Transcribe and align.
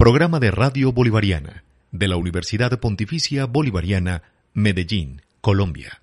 Programa 0.00 0.40
de 0.40 0.50
Radio 0.50 0.92
Bolivariana 0.92 1.62
de 1.90 2.08
la 2.08 2.16
Universidad 2.16 2.80
Pontificia 2.80 3.44
Bolivariana, 3.44 4.22
Medellín, 4.54 5.20
Colombia. 5.42 6.00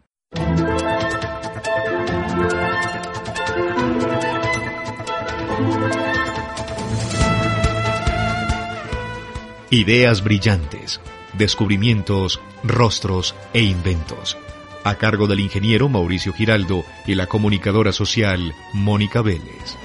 Ideas 9.72 10.24
brillantes, 10.24 11.02
descubrimientos, 11.34 12.40
rostros 12.64 13.34
e 13.56 13.64
inventos. 13.64 14.38
A 14.84 14.94
cargo 15.00 15.26
del 15.26 15.40
ingeniero 15.40 15.90
Mauricio 15.90 16.34
Giraldo 16.34 16.86
y 17.08 17.16
la 17.16 17.26
comunicadora 17.26 17.92
social 17.92 18.54
Mónica 18.74 19.24
Vélez. 19.24 19.76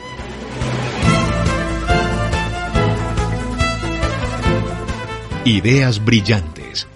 Ideas 5.45 6.05
brillantes. 6.05 6.87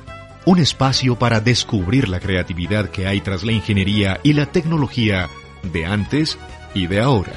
Un 0.44 0.60
espacio 0.60 1.18
para 1.18 1.40
descubrir 1.40 2.08
la 2.08 2.20
creatividad 2.20 2.90
que 2.90 3.08
hay 3.08 3.20
tras 3.20 3.42
la 3.42 3.50
ingeniería 3.50 4.20
y 4.22 4.34
la 4.34 4.46
tecnología 4.46 5.28
de 5.64 5.84
antes 5.84 6.38
y 6.72 6.86
de 6.86 7.00
ahora. 7.00 7.32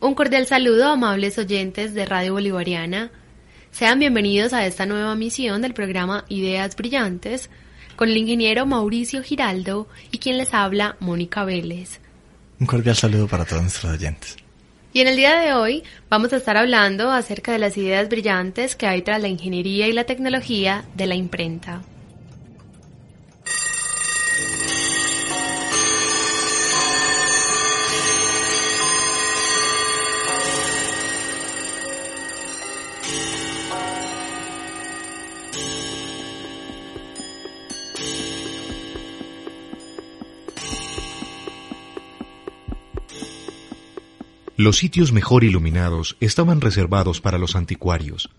Un 0.00 0.14
cordial 0.14 0.46
saludo, 0.46 0.88
amables 0.88 1.36
oyentes 1.36 1.92
de 1.92 2.06
Radio 2.06 2.32
Bolivariana. 2.32 3.10
Sean 3.74 3.98
bienvenidos 3.98 4.52
a 4.52 4.64
esta 4.66 4.86
nueva 4.86 5.16
misión 5.16 5.60
del 5.60 5.74
programa 5.74 6.24
Ideas 6.28 6.76
Brillantes 6.76 7.50
con 7.96 8.08
el 8.08 8.16
ingeniero 8.16 8.66
Mauricio 8.66 9.20
Giraldo 9.24 9.88
y 10.12 10.18
quien 10.18 10.38
les 10.38 10.54
habla, 10.54 10.94
Mónica 11.00 11.44
Vélez. 11.44 11.98
Un 12.60 12.68
cordial 12.68 12.94
saludo 12.94 13.26
para 13.26 13.44
todos 13.44 13.62
nuestros 13.62 13.92
oyentes. 13.92 14.36
Y 14.92 15.00
en 15.00 15.08
el 15.08 15.16
día 15.16 15.40
de 15.40 15.54
hoy 15.54 15.82
vamos 16.08 16.32
a 16.32 16.36
estar 16.36 16.56
hablando 16.56 17.10
acerca 17.10 17.50
de 17.50 17.58
las 17.58 17.76
ideas 17.76 18.08
brillantes 18.08 18.76
que 18.76 18.86
hay 18.86 19.02
tras 19.02 19.20
la 19.20 19.26
ingeniería 19.26 19.88
y 19.88 19.92
la 19.92 20.04
tecnología 20.04 20.84
de 20.94 21.06
la 21.08 21.16
imprenta. 21.16 21.82
Los 44.56 44.76
sitios 44.76 45.10
mejor 45.10 45.42
iluminados 45.42 46.16
estaban 46.20 46.60
reservados 46.60 47.20
para 47.20 47.38
los 47.38 47.56
anticuarios, 47.56 48.30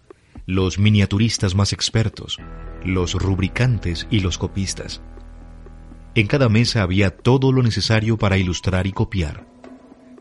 los 0.46 0.80
miniaturistas 0.80 1.56
más 1.56 1.74
expertos, 1.74 2.38
los 2.86 3.16
rubricantes 3.16 4.08
y 4.10 4.22
los 4.22 4.38
copistas. 4.38 5.02
En 6.14 6.28
cada 6.28 6.48
mesa 6.48 6.84
había 6.84 7.18
todo 7.18 7.52
lo 7.52 7.62
necesario 7.64 8.18
para 8.18 8.38
ilustrar 8.38 8.88
y 8.88 8.94
copiar. 8.94 9.46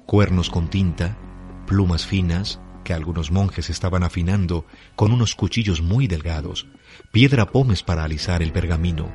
Cuernos 0.05 0.51
con 0.51 0.69
tinta, 0.69 1.17
plumas 1.65 2.05
finas, 2.05 2.59
que 2.83 2.93
algunos 2.93 3.31
monjes 3.31 3.71
estaban 3.71 4.03
afinando 4.03 4.67
con 4.97 5.13
unos 5.13 5.37
cuchillos 5.37 5.81
muy 5.81 6.09
delgados, 6.09 6.67
piedra 7.13 7.53
pómez 7.53 7.85
para 7.85 8.03
alisar 8.03 8.43
el 8.43 8.51
pergamino, 8.51 9.13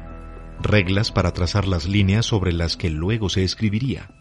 reglas 0.61 1.11
para 1.11 1.33
trazar 1.33 1.67
las 1.67 1.89
líneas 1.89 2.25
sobre 2.25 2.53
las 2.53 2.77
que 2.77 2.89
luego 2.89 3.27
se 3.27 3.43
escribiría. 3.43 4.11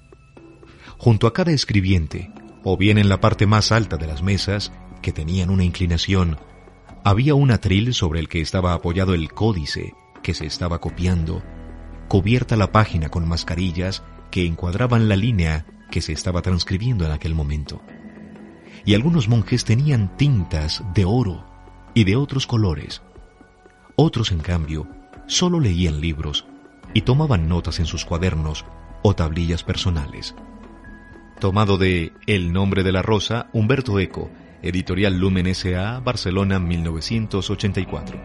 Junto 0.96 1.28
a 1.28 1.32
cada 1.32 1.52
escribiente 1.52 2.32
o 2.64 2.76
bien 2.76 2.98
en 2.98 3.08
la 3.08 3.20
parte 3.20 3.46
más 3.46 3.72
alta 3.72 3.96
de 3.96 4.06
las 4.06 4.22
mesas, 4.22 4.72
que 5.02 5.12
tenían 5.12 5.50
una 5.50 5.64
inclinación, 5.64 6.38
había 7.04 7.34
un 7.34 7.50
atril 7.50 7.94
sobre 7.94 8.20
el 8.20 8.28
que 8.28 8.40
estaba 8.40 8.74
apoyado 8.74 9.14
el 9.14 9.32
códice 9.32 9.94
que 10.22 10.34
se 10.34 10.46
estaba 10.46 10.80
copiando, 10.80 11.42
cubierta 12.08 12.56
la 12.56 12.72
página 12.72 13.08
con 13.08 13.28
mascarillas 13.28 14.02
que 14.30 14.46
encuadraban 14.46 15.08
la 15.08 15.16
línea 15.16 15.66
que 15.90 16.02
se 16.02 16.12
estaba 16.12 16.42
transcribiendo 16.42 17.06
en 17.06 17.12
aquel 17.12 17.34
momento. 17.34 17.80
Y 18.84 18.94
algunos 18.94 19.28
monjes 19.28 19.64
tenían 19.64 20.16
tintas 20.16 20.82
de 20.94 21.04
oro 21.04 21.44
y 21.94 22.04
de 22.04 22.16
otros 22.16 22.46
colores. 22.46 23.02
Otros, 23.96 24.32
en 24.32 24.40
cambio, 24.40 24.86
solo 25.26 25.60
leían 25.60 26.00
libros 26.00 26.46
y 26.94 27.02
tomaban 27.02 27.48
notas 27.48 27.80
en 27.80 27.86
sus 27.86 28.04
cuadernos 28.04 28.64
o 29.02 29.14
tablillas 29.14 29.62
personales 29.62 30.34
tomado 31.38 31.78
de 31.78 32.12
El 32.26 32.52
nombre 32.52 32.82
de 32.82 32.90
la 32.90 33.02
rosa, 33.02 33.48
Humberto 33.52 34.00
Eco, 34.00 34.30
editorial 34.60 35.18
Lumen 35.18 35.46
S.A., 35.46 36.00
Barcelona, 36.00 36.58
1984. 36.58 38.20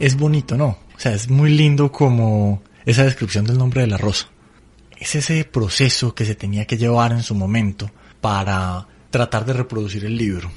Es 0.00 0.16
bonito, 0.16 0.56
¿no? 0.56 0.66
O 0.66 0.98
sea, 0.98 1.12
es 1.12 1.30
muy 1.30 1.50
lindo 1.50 1.92
como 1.92 2.62
esa 2.86 3.04
descripción 3.04 3.44
del 3.44 3.58
nombre 3.58 3.82
de 3.82 3.86
la 3.86 3.98
rosa. 3.98 4.28
Es 4.96 5.14
ese 5.14 5.44
proceso 5.44 6.14
que 6.14 6.24
se 6.24 6.34
tenía 6.34 6.66
que 6.66 6.76
llevar 6.76 7.12
en 7.12 7.22
su 7.22 7.34
momento 7.34 7.90
para 8.20 8.86
tratar 9.10 9.44
de 9.44 9.52
reproducir 9.52 10.04
el 10.04 10.16
libro. 10.16 10.50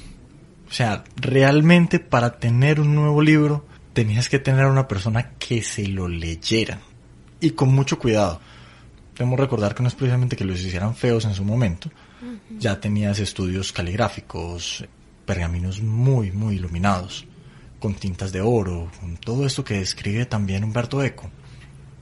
O 0.70 0.74
sea, 0.74 1.04
realmente 1.16 2.00
para 2.00 2.40
tener 2.40 2.80
un 2.80 2.96
nuevo 2.96 3.22
libro 3.22 3.66
tenías 3.94 4.28
que 4.30 4.40
tener 4.40 4.66
a 4.66 4.72
una 4.72 4.88
persona 4.88 5.34
que 5.38 5.62
se 5.62 5.88
lo 5.88 6.08
leyera. 6.08 6.80
Y 7.40 7.52
con 7.52 7.74
mucho 7.74 8.00
cuidado. 8.00 8.40
Debemos 9.16 9.40
recordar 9.40 9.76
que 9.76 9.84
no 9.84 9.90
es 9.90 9.96
precisamente 9.96 10.36
que 10.36 10.46
los 10.46 10.60
hicieran 10.62 10.96
feos 10.96 11.26
en 11.26 11.36
su 11.36 11.44
momento. 11.44 11.92
Ya 12.58 12.80
tenías 12.80 13.20
estudios 13.20 13.72
caligráficos, 13.72 14.84
pergaminos 15.26 15.82
muy, 15.82 16.32
muy 16.32 16.56
iluminados, 16.56 17.26
con 17.80 17.94
tintas 17.94 18.32
de 18.32 18.42
oro, 18.42 18.90
con 19.00 19.18
todo 19.18 19.46
esto 19.46 19.64
que 19.64 19.76
describe 19.76 20.26
también 20.26 20.64
Humberto 20.64 21.04
Eco. 21.04 21.30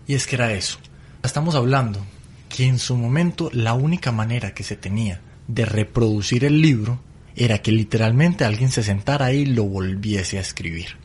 Y 0.08 0.14
es 0.14 0.28
que 0.28 0.36
era 0.36 0.54
eso. 0.54 0.78
Estamos 1.24 1.56
hablando 1.56 2.06
que 2.48 2.66
en 2.66 2.80
su 2.80 2.96
momento 2.96 3.50
la 3.52 3.74
única 3.74 4.12
manera 4.12 4.54
que 4.54 4.64
se 4.64 4.76
tenía 4.76 5.22
de 5.53 5.66
reproducir 5.66 6.45
el 6.45 6.62
libro 6.62 7.00
era 7.35 7.59
que 7.59 7.72
literalmente 7.72 8.45
alguien 8.45 8.72
se 8.72 8.84
sentara 8.84 9.28
ahí 9.28 9.39
y 9.39 9.45
lo 9.45 9.63
volviese 9.63 10.38
a 10.38 10.41
escribir. 10.41 10.97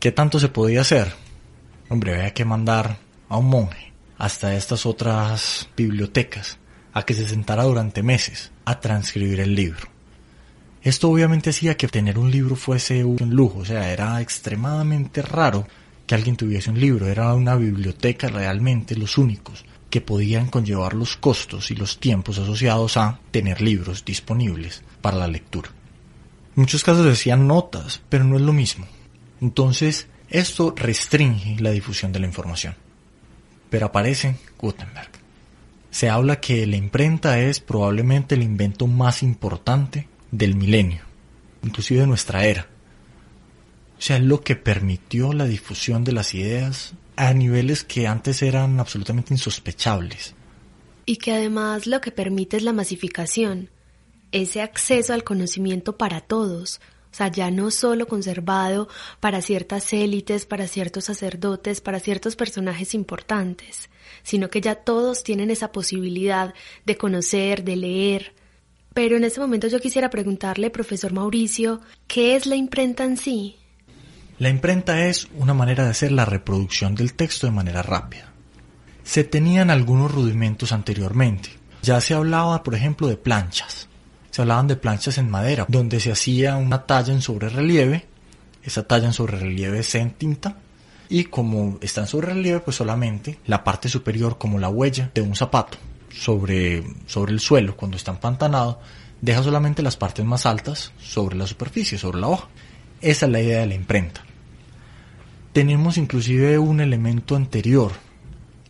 ¿Qué 0.00 0.12
tanto 0.12 0.38
se 0.38 0.48
podía 0.48 0.82
hacer? 0.82 1.12
Hombre, 1.88 2.14
había 2.14 2.34
que 2.34 2.44
mandar 2.44 2.98
a 3.28 3.36
un 3.36 3.46
monje 3.46 3.92
hasta 4.18 4.54
estas 4.54 4.86
otras 4.86 5.68
bibliotecas 5.76 6.58
a 6.92 7.04
que 7.04 7.14
se 7.14 7.28
sentara 7.28 7.64
durante 7.64 8.02
meses 8.02 8.52
a 8.64 8.80
transcribir 8.80 9.40
el 9.40 9.54
libro. 9.54 9.88
Esto 10.82 11.10
obviamente 11.10 11.50
hacía 11.50 11.76
que 11.76 11.88
tener 11.88 12.18
un 12.18 12.30
libro 12.30 12.56
fuese 12.56 13.04
un 13.04 13.34
lujo, 13.34 13.60
o 13.60 13.64
sea, 13.64 13.92
era 13.92 14.20
extremadamente 14.20 15.20
raro 15.20 15.66
que 16.06 16.14
alguien 16.14 16.36
tuviese 16.36 16.70
un 16.70 16.78
libro, 16.78 17.08
era 17.08 17.34
una 17.34 17.56
biblioteca 17.56 18.28
realmente 18.28 18.94
los 18.96 19.18
únicos 19.18 19.64
que 19.96 20.02
podían 20.02 20.48
conllevar 20.48 20.92
los 20.92 21.16
costos 21.16 21.70
y 21.70 21.74
los 21.74 21.98
tiempos 21.98 22.36
asociados 22.36 22.98
a 22.98 23.18
tener 23.30 23.62
libros 23.62 24.04
disponibles 24.04 24.82
para 25.00 25.16
la 25.16 25.26
lectura. 25.26 25.70
Muchos 26.54 26.84
casos 26.84 27.06
decían 27.06 27.46
notas, 27.46 28.02
pero 28.10 28.22
no 28.22 28.36
es 28.36 28.42
lo 28.42 28.52
mismo. 28.52 28.86
Entonces, 29.40 30.06
esto 30.28 30.74
restringe 30.76 31.58
la 31.60 31.70
difusión 31.70 32.12
de 32.12 32.18
la 32.18 32.26
información. 32.26 32.74
Pero 33.70 33.86
aparece 33.86 34.36
Gutenberg. 34.58 35.12
Se 35.90 36.10
habla 36.10 36.40
que 36.42 36.66
la 36.66 36.76
imprenta 36.76 37.38
es 37.38 37.60
probablemente 37.60 38.34
el 38.34 38.42
invento 38.42 38.86
más 38.86 39.22
importante 39.22 40.08
del 40.30 40.56
milenio, 40.56 41.04
inclusive 41.62 42.00
de 42.00 42.06
nuestra 42.06 42.44
era. 42.44 42.66
O 43.98 44.02
sea, 44.02 44.18
es 44.18 44.22
lo 44.22 44.42
que 44.42 44.56
permitió 44.56 45.32
la 45.32 45.46
difusión 45.46 46.04
de 46.04 46.12
las 46.12 46.34
ideas 46.34 46.92
a 47.16 47.32
niveles 47.32 47.82
que 47.84 48.06
antes 48.06 48.42
eran 48.42 48.78
absolutamente 48.78 49.34
insospechables. 49.34 50.34
Y 51.06 51.16
que 51.16 51.32
además 51.32 51.86
lo 51.86 52.00
que 52.00 52.10
permite 52.10 52.56
es 52.56 52.62
la 52.62 52.72
masificación, 52.72 53.70
ese 54.32 54.60
acceso 54.60 55.14
al 55.14 55.24
conocimiento 55.24 55.96
para 55.96 56.20
todos, 56.20 56.80
o 57.12 57.16
sea, 57.16 57.28
ya 57.28 57.50
no 57.50 57.70
solo 57.70 58.06
conservado 58.06 58.88
para 59.20 59.40
ciertas 59.40 59.90
élites, 59.94 60.44
para 60.44 60.68
ciertos 60.68 61.04
sacerdotes, 61.04 61.80
para 61.80 62.00
ciertos 62.00 62.36
personajes 62.36 62.92
importantes, 62.92 63.88
sino 64.22 64.50
que 64.50 64.60
ya 64.60 64.74
todos 64.74 65.22
tienen 65.22 65.50
esa 65.50 65.72
posibilidad 65.72 66.52
de 66.84 66.96
conocer, 66.98 67.64
de 67.64 67.76
leer. 67.76 68.34
Pero 68.92 69.16
en 69.16 69.24
este 69.24 69.40
momento 69.40 69.68
yo 69.68 69.80
quisiera 69.80 70.10
preguntarle, 70.10 70.68
profesor 70.68 71.12
Mauricio, 71.14 71.80
¿qué 72.06 72.36
es 72.36 72.44
la 72.44 72.56
imprenta 72.56 73.04
en 73.04 73.16
sí? 73.16 73.56
La 74.38 74.50
imprenta 74.50 75.06
es 75.06 75.28
una 75.38 75.54
manera 75.54 75.84
de 75.84 75.90
hacer 75.90 76.12
la 76.12 76.26
reproducción 76.26 76.94
del 76.94 77.14
texto 77.14 77.46
de 77.46 77.54
manera 77.54 77.80
rápida. 77.80 78.34
Se 79.02 79.24
tenían 79.24 79.70
algunos 79.70 80.12
rudimentos 80.12 80.72
anteriormente. 80.72 81.48
Ya 81.82 82.02
se 82.02 82.12
hablaba, 82.12 82.62
por 82.62 82.74
ejemplo, 82.74 83.06
de 83.08 83.16
planchas. 83.16 83.88
Se 84.30 84.42
hablaban 84.42 84.66
de 84.66 84.76
planchas 84.76 85.16
en 85.16 85.30
madera, 85.30 85.64
donde 85.68 86.00
se 86.00 86.12
hacía 86.12 86.56
una 86.56 86.84
talla 86.84 87.14
en 87.14 87.22
sobre 87.22 87.48
relieve. 87.48 88.04
Esa 88.62 88.82
talla 88.82 89.06
en 89.06 89.14
sobre 89.14 89.38
relieve 89.38 89.82
se 89.82 90.00
entinta. 90.00 90.58
Y 91.08 91.24
como 91.24 91.78
está 91.80 92.02
en 92.02 92.06
sobre 92.06 92.34
relieve, 92.34 92.60
pues 92.60 92.76
solamente 92.76 93.38
la 93.46 93.64
parte 93.64 93.88
superior, 93.88 94.36
como 94.36 94.58
la 94.58 94.68
huella 94.68 95.10
de 95.14 95.22
un 95.22 95.34
zapato 95.34 95.78
sobre, 96.10 96.84
sobre 97.06 97.32
el 97.32 97.40
suelo 97.40 97.74
cuando 97.74 97.96
está 97.96 98.10
empantanado, 98.10 98.80
deja 99.18 99.42
solamente 99.42 99.80
las 99.80 99.96
partes 99.96 100.26
más 100.26 100.44
altas 100.44 100.92
sobre 100.98 101.36
la 101.36 101.46
superficie, 101.46 101.96
sobre 101.96 102.20
la 102.20 102.28
hoja. 102.28 102.48
Esa 103.00 103.24
es 103.24 103.32
la 103.32 103.40
idea 103.40 103.60
de 103.60 103.66
la 103.66 103.74
imprenta 103.74 104.25
tenemos 105.56 105.96
inclusive 105.96 106.58
un 106.58 106.80
elemento 106.80 107.34
anterior 107.34 107.92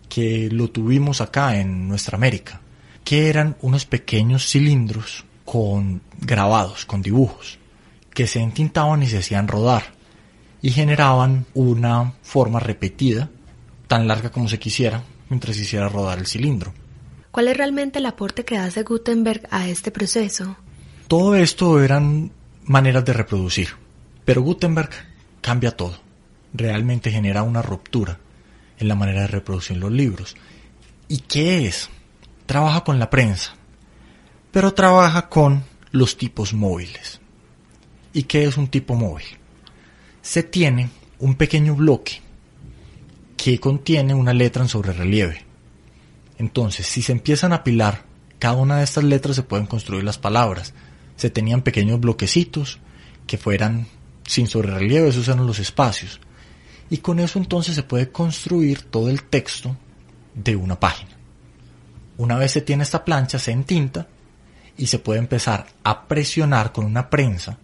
que 0.08 0.48
lo 0.52 0.70
tuvimos 0.70 1.20
acá 1.20 1.58
en 1.58 1.88
nuestra 1.88 2.16
América, 2.16 2.60
que 3.02 3.28
eran 3.28 3.56
unos 3.60 3.84
pequeños 3.84 4.48
cilindros 4.48 5.24
con 5.44 6.00
grabados, 6.20 6.86
con 6.86 7.02
dibujos, 7.02 7.58
que 8.14 8.28
se 8.28 8.38
entintaban 8.38 9.02
y 9.02 9.08
se 9.08 9.18
hacían 9.18 9.48
rodar 9.48 9.82
y 10.62 10.70
generaban 10.70 11.46
una 11.54 12.12
forma 12.22 12.60
repetida, 12.60 13.30
tan 13.88 14.06
larga 14.06 14.30
como 14.30 14.48
se 14.48 14.60
quisiera, 14.60 15.02
mientras 15.28 15.56
se 15.56 15.62
hiciera 15.62 15.88
rodar 15.88 16.20
el 16.20 16.28
cilindro. 16.28 16.72
¿Cuál 17.32 17.48
es 17.48 17.56
realmente 17.56 17.98
el 17.98 18.06
aporte 18.06 18.44
que 18.44 18.58
hace 18.58 18.84
Gutenberg 18.84 19.48
a 19.50 19.66
este 19.66 19.90
proceso? 19.90 20.56
Todo 21.08 21.34
esto 21.34 21.82
eran 21.82 22.30
maneras 22.62 23.04
de 23.04 23.12
reproducir, 23.12 23.70
pero 24.24 24.40
Gutenberg 24.42 24.90
cambia 25.40 25.72
todo 25.72 26.05
realmente 26.56 27.10
genera 27.10 27.42
una 27.42 27.62
ruptura 27.62 28.18
en 28.78 28.88
la 28.88 28.94
manera 28.94 29.22
de 29.22 29.26
reproducir 29.28 29.76
los 29.76 29.90
libros. 29.90 30.36
¿Y 31.08 31.18
qué 31.18 31.66
es? 31.66 31.88
Trabaja 32.46 32.84
con 32.84 32.98
la 32.98 33.10
prensa, 33.10 33.54
pero 34.50 34.74
trabaja 34.74 35.28
con 35.28 35.64
los 35.90 36.16
tipos 36.16 36.52
móviles. 36.54 37.20
¿Y 38.12 38.24
qué 38.24 38.44
es 38.44 38.56
un 38.56 38.68
tipo 38.68 38.94
móvil? 38.94 39.26
Se 40.22 40.42
tiene 40.42 40.90
un 41.18 41.34
pequeño 41.34 41.74
bloque 41.74 42.20
que 43.36 43.60
contiene 43.60 44.14
una 44.14 44.32
letra 44.32 44.62
en 44.62 44.68
sobre 44.68 44.92
relieve. 44.92 45.44
Entonces, 46.38 46.86
si 46.86 47.02
se 47.02 47.12
empiezan 47.12 47.52
a 47.52 47.56
apilar 47.56 48.04
cada 48.38 48.56
una 48.56 48.78
de 48.78 48.84
estas 48.84 49.04
letras 49.04 49.36
se 49.36 49.42
pueden 49.42 49.66
construir 49.66 50.04
las 50.04 50.18
palabras. 50.18 50.74
Se 51.16 51.30
tenían 51.30 51.62
pequeños 51.62 52.00
bloquecitos 52.00 52.78
que 53.26 53.38
fueran 53.38 53.86
sin 54.26 54.46
sobre 54.46 54.70
relieve, 54.70 55.08
esos 55.08 55.28
eran 55.28 55.46
los 55.46 55.58
espacios 55.58 56.20
y 56.90 56.98
con 56.98 57.18
eso 57.18 57.38
entonces 57.38 57.74
se 57.74 57.82
puede 57.82 58.10
construir 58.10 58.82
todo 58.82 59.08
el 59.08 59.24
texto 59.24 59.76
de 60.34 60.56
una 60.56 60.78
página. 60.78 61.10
Una 62.18 62.36
vez 62.36 62.52
se 62.52 62.62
tiene 62.62 62.82
esta 62.82 63.04
plancha, 63.04 63.38
se 63.38 63.52
entinta 63.52 64.06
y 64.76 64.86
se 64.86 64.98
puede 64.98 65.18
empezar 65.18 65.66
a 65.82 66.06
presionar 66.06 66.72
con 66.72 66.84
una 66.84 67.10
prensa 67.10 67.58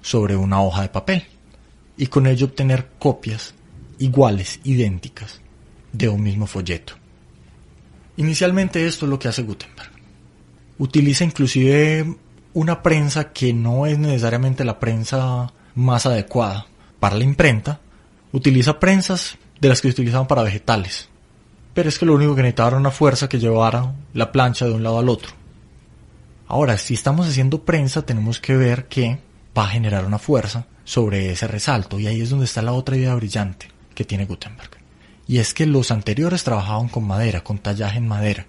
sobre 0.00 0.36
una 0.36 0.62
hoja 0.62 0.82
de 0.82 0.88
papel 0.88 1.24
y 1.96 2.06
con 2.06 2.26
ello 2.26 2.46
obtener 2.46 2.90
copias 2.98 3.54
iguales, 3.98 4.60
idénticas, 4.64 5.40
de 5.92 6.08
un 6.08 6.22
mismo 6.22 6.46
folleto. 6.46 6.94
Inicialmente 8.16 8.86
esto 8.86 9.06
es 9.06 9.10
lo 9.10 9.18
que 9.18 9.28
hace 9.28 9.42
Gutenberg. 9.42 9.90
Utiliza 10.78 11.24
inclusive 11.24 12.16
una 12.52 12.82
prensa 12.82 13.32
que 13.32 13.52
no 13.52 13.86
es 13.86 13.98
necesariamente 13.98 14.64
la 14.64 14.78
prensa 14.78 15.52
más 15.74 16.06
adecuada 16.06 16.66
para 17.00 17.16
la 17.16 17.24
imprenta, 17.24 17.80
Utiliza 18.34 18.80
prensas 18.80 19.38
de 19.60 19.68
las 19.68 19.80
que 19.80 19.86
se 19.86 19.92
utilizaban 19.92 20.26
para 20.26 20.42
vegetales. 20.42 21.08
Pero 21.72 21.88
es 21.88 22.00
que 22.00 22.04
lo 22.04 22.14
único 22.14 22.34
que 22.34 22.42
necesitaba 22.42 22.70
era 22.70 22.78
una 22.78 22.90
fuerza 22.90 23.28
que 23.28 23.38
llevara 23.38 23.94
la 24.12 24.32
plancha 24.32 24.64
de 24.64 24.72
un 24.72 24.82
lado 24.82 24.98
al 24.98 25.08
otro. 25.08 25.30
Ahora, 26.48 26.76
si 26.76 26.94
estamos 26.94 27.28
haciendo 27.28 27.64
prensa, 27.64 28.04
tenemos 28.04 28.40
que 28.40 28.56
ver 28.56 28.86
que 28.86 29.20
va 29.56 29.66
a 29.66 29.68
generar 29.68 30.04
una 30.04 30.18
fuerza 30.18 30.66
sobre 30.82 31.30
ese 31.30 31.46
resalto. 31.46 32.00
Y 32.00 32.08
ahí 32.08 32.22
es 32.22 32.30
donde 32.30 32.46
está 32.46 32.60
la 32.60 32.72
otra 32.72 32.96
idea 32.96 33.14
brillante 33.14 33.68
que 33.94 34.04
tiene 34.04 34.26
Gutenberg. 34.26 34.78
Y 35.28 35.38
es 35.38 35.54
que 35.54 35.64
los 35.64 35.92
anteriores 35.92 36.42
trabajaban 36.42 36.88
con 36.88 37.06
madera, 37.06 37.44
con 37.44 37.58
tallaje 37.58 37.98
en 37.98 38.08
madera. 38.08 38.48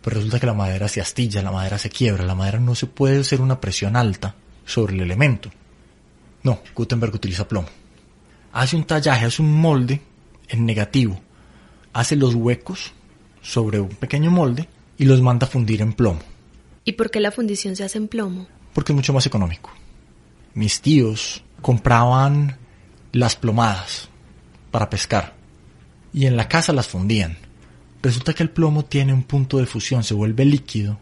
Pero 0.00 0.16
resulta 0.16 0.40
que 0.40 0.46
la 0.46 0.54
madera 0.54 0.88
se 0.88 1.02
astilla, 1.02 1.42
la 1.42 1.52
madera 1.52 1.76
se 1.76 1.90
quiebra, 1.90 2.24
la 2.24 2.34
madera 2.34 2.58
no 2.58 2.74
se 2.74 2.86
puede 2.86 3.20
hacer 3.20 3.42
una 3.42 3.60
presión 3.60 3.96
alta 3.96 4.34
sobre 4.64 4.94
el 4.94 5.02
elemento. 5.02 5.50
No, 6.42 6.62
Gutenberg 6.74 7.14
utiliza 7.14 7.46
plomo 7.46 7.68
hace 8.52 8.76
un 8.76 8.84
tallaje, 8.84 9.26
hace 9.26 9.42
un 9.42 9.60
molde 9.60 10.00
en 10.48 10.66
negativo, 10.66 11.20
hace 11.92 12.16
los 12.16 12.34
huecos 12.34 12.92
sobre 13.42 13.80
un 13.80 13.88
pequeño 13.88 14.30
molde 14.30 14.68
y 14.98 15.04
los 15.04 15.22
manda 15.22 15.46
a 15.46 15.50
fundir 15.50 15.82
en 15.82 15.92
plomo. 15.92 16.20
¿Y 16.84 16.92
por 16.92 17.10
qué 17.10 17.20
la 17.20 17.30
fundición 17.30 17.76
se 17.76 17.84
hace 17.84 17.98
en 17.98 18.08
plomo? 18.08 18.46
Porque 18.74 18.92
es 18.92 18.96
mucho 18.96 19.12
más 19.12 19.26
económico. 19.26 19.70
Mis 20.54 20.80
tíos 20.80 21.42
compraban 21.62 22.56
las 23.12 23.36
plomadas 23.36 24.08
para 24.70 24.90
pescar 24.90 25.34
y 26.12 26.26
en 26.26 26.36
la 26.36 26.48
casa 26.48 26.72
las 26.72 26.88
fundían. 26.88 27.36
Resulta 28.02 28.32
que 28.32 28.42
el 28.42 28.50
plomo 28.50 28.84
tiene 28.84 29.12
un 29.12 29.22
punto 29.22 29.58
de 29.58 29.66
fusión, 29.66 30.02
se 30.02 30.14
vuelve 30.14 30.44
líquido 30.44 30.98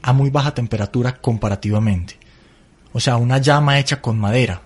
a 0.00 0.12
muy 0.12 0.30
baja 0.30 0.54
temperatura 0.54 1.20
comparativamente. 1.20 2.16
O 2.92 3.00
sea, 3.00 3.16
una 3.16 3.38
llama 3.38 3.78
hecha 3.78 4.00
con 4.00 4.18
madera 4.18 4.62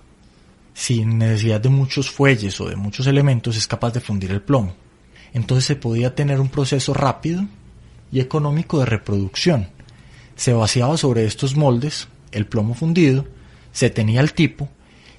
sin 0.77 1.17
necesidad 1.17 1.59
de 1.59 1.69
muchos 1.69 2.11
fuelles 2.11 2.61
o 2.61 2.69
de 2.69 2.75
muchos 2.75 3.07
elementos, 3.07 3.57
es 3.57 3.65
capaz 3.65 3.93
de 3.93 3.99
fundir 3.99 4.29
el 4.29 4.43
plomo. 4.43 4.75
Entonces 5.33 5.65
se 5.65 5.75
podía 5.75 6.13
tener 6.13 6.39
un 6.39 6.49
proceso 6.49 6.93
rápido 6.93 7.47
y 8.11 8.19
económico 8.19 8.79
de 8.79 8.85
reproducción. 8.85 9.69
Se 10.35 10.53
vaciaba 10.53 10.95
sobre 10.95 11.25
estos 11.25 11.55
moldes 11.55 12.07
el 12.31 12.45
plomo 12.45 12.75
fundido, 12.75 13.25
se 13.71 13.89
tenía 13.89 14.21
el 14.21 14.33
tipo 14.33 14.69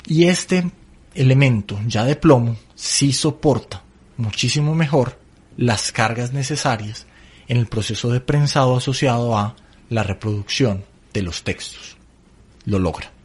y 0.07 0.27
este 0.27 0.71
elemento 1.17 1.77
ya 1.89 2.05
de 2.05 2.15
plomo 2.15 2.57
sí 2.77 3.13
soporta 3.13 3.83
muchísimo 4.17 4.77
mejor 4.77 5.19
las 5.57 5.91
cargas 5.91 6.33
necesarias 6.33 7.05
en 7.49 7.57
el 7.57 7.67
proceso 7.67 8.11
de 8.11 8.21
prensado 8.21 8.77
asociado 8.77 9.37
a 9.37 9.57
la 9.91 10.05
reproducción 10.05 10.85
de 11.13 11.23
los 11.23 11.43
textos. 11.43 11.97
Lo 12.65 12.79
logra. 12.79 13.18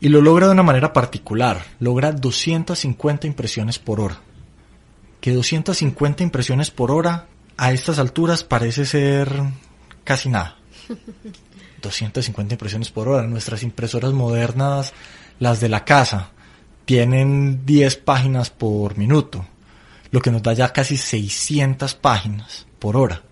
Y 0.00 0.08
lo 0.08 0.20
logra 0.20 0.46
de 0.46 0.52
una 0.52 0.62
manera 0.62 0.92
particular, 0.92 1.64
logra 1.80 2.12
250 2.12 3.26
impresiones 3.26 3.78
por 3.78 4.00
hora. 4.00 4.20
Que 5.20 5.32
250 5.32 6.22
impresiones 6.22 6.70
por 6.70 6.90
hora 6.90 7.26
a 7.56 7.72
estas 7.72 7.98
alturas 7.98 8.44
parece 8.44 8.84
ser 8.84 9.32
casi 10.04 10.28
nada. 10.28 10.56
250 11.82 12.54
impresiones 12.54 12.90
por 12.90 13.08
hora. 13.08 13.26
Nuestras 13.26 13.62
impresoras 13.62 14.12
modernas, 14.12 14.92
las 15.38 15.60
de 15.60 15.68
la 15.68 15.84
casa, 15.84 16.30
tienen 16.84 17.66
10 17.66 17.96
páginas 17.96 18.50
por 18.50 18.96
minuto, 18.96 19.44
lo 20.10 20.20
que 20.20 20.30
nos 20.30 20.42
da 20.42 20.52
ya 20.52 20.72
casi 20.72 20.96
600 20.96 21.94
páginas 21.94 22.66
por 22.78 22.96
hora. 22.96 23.22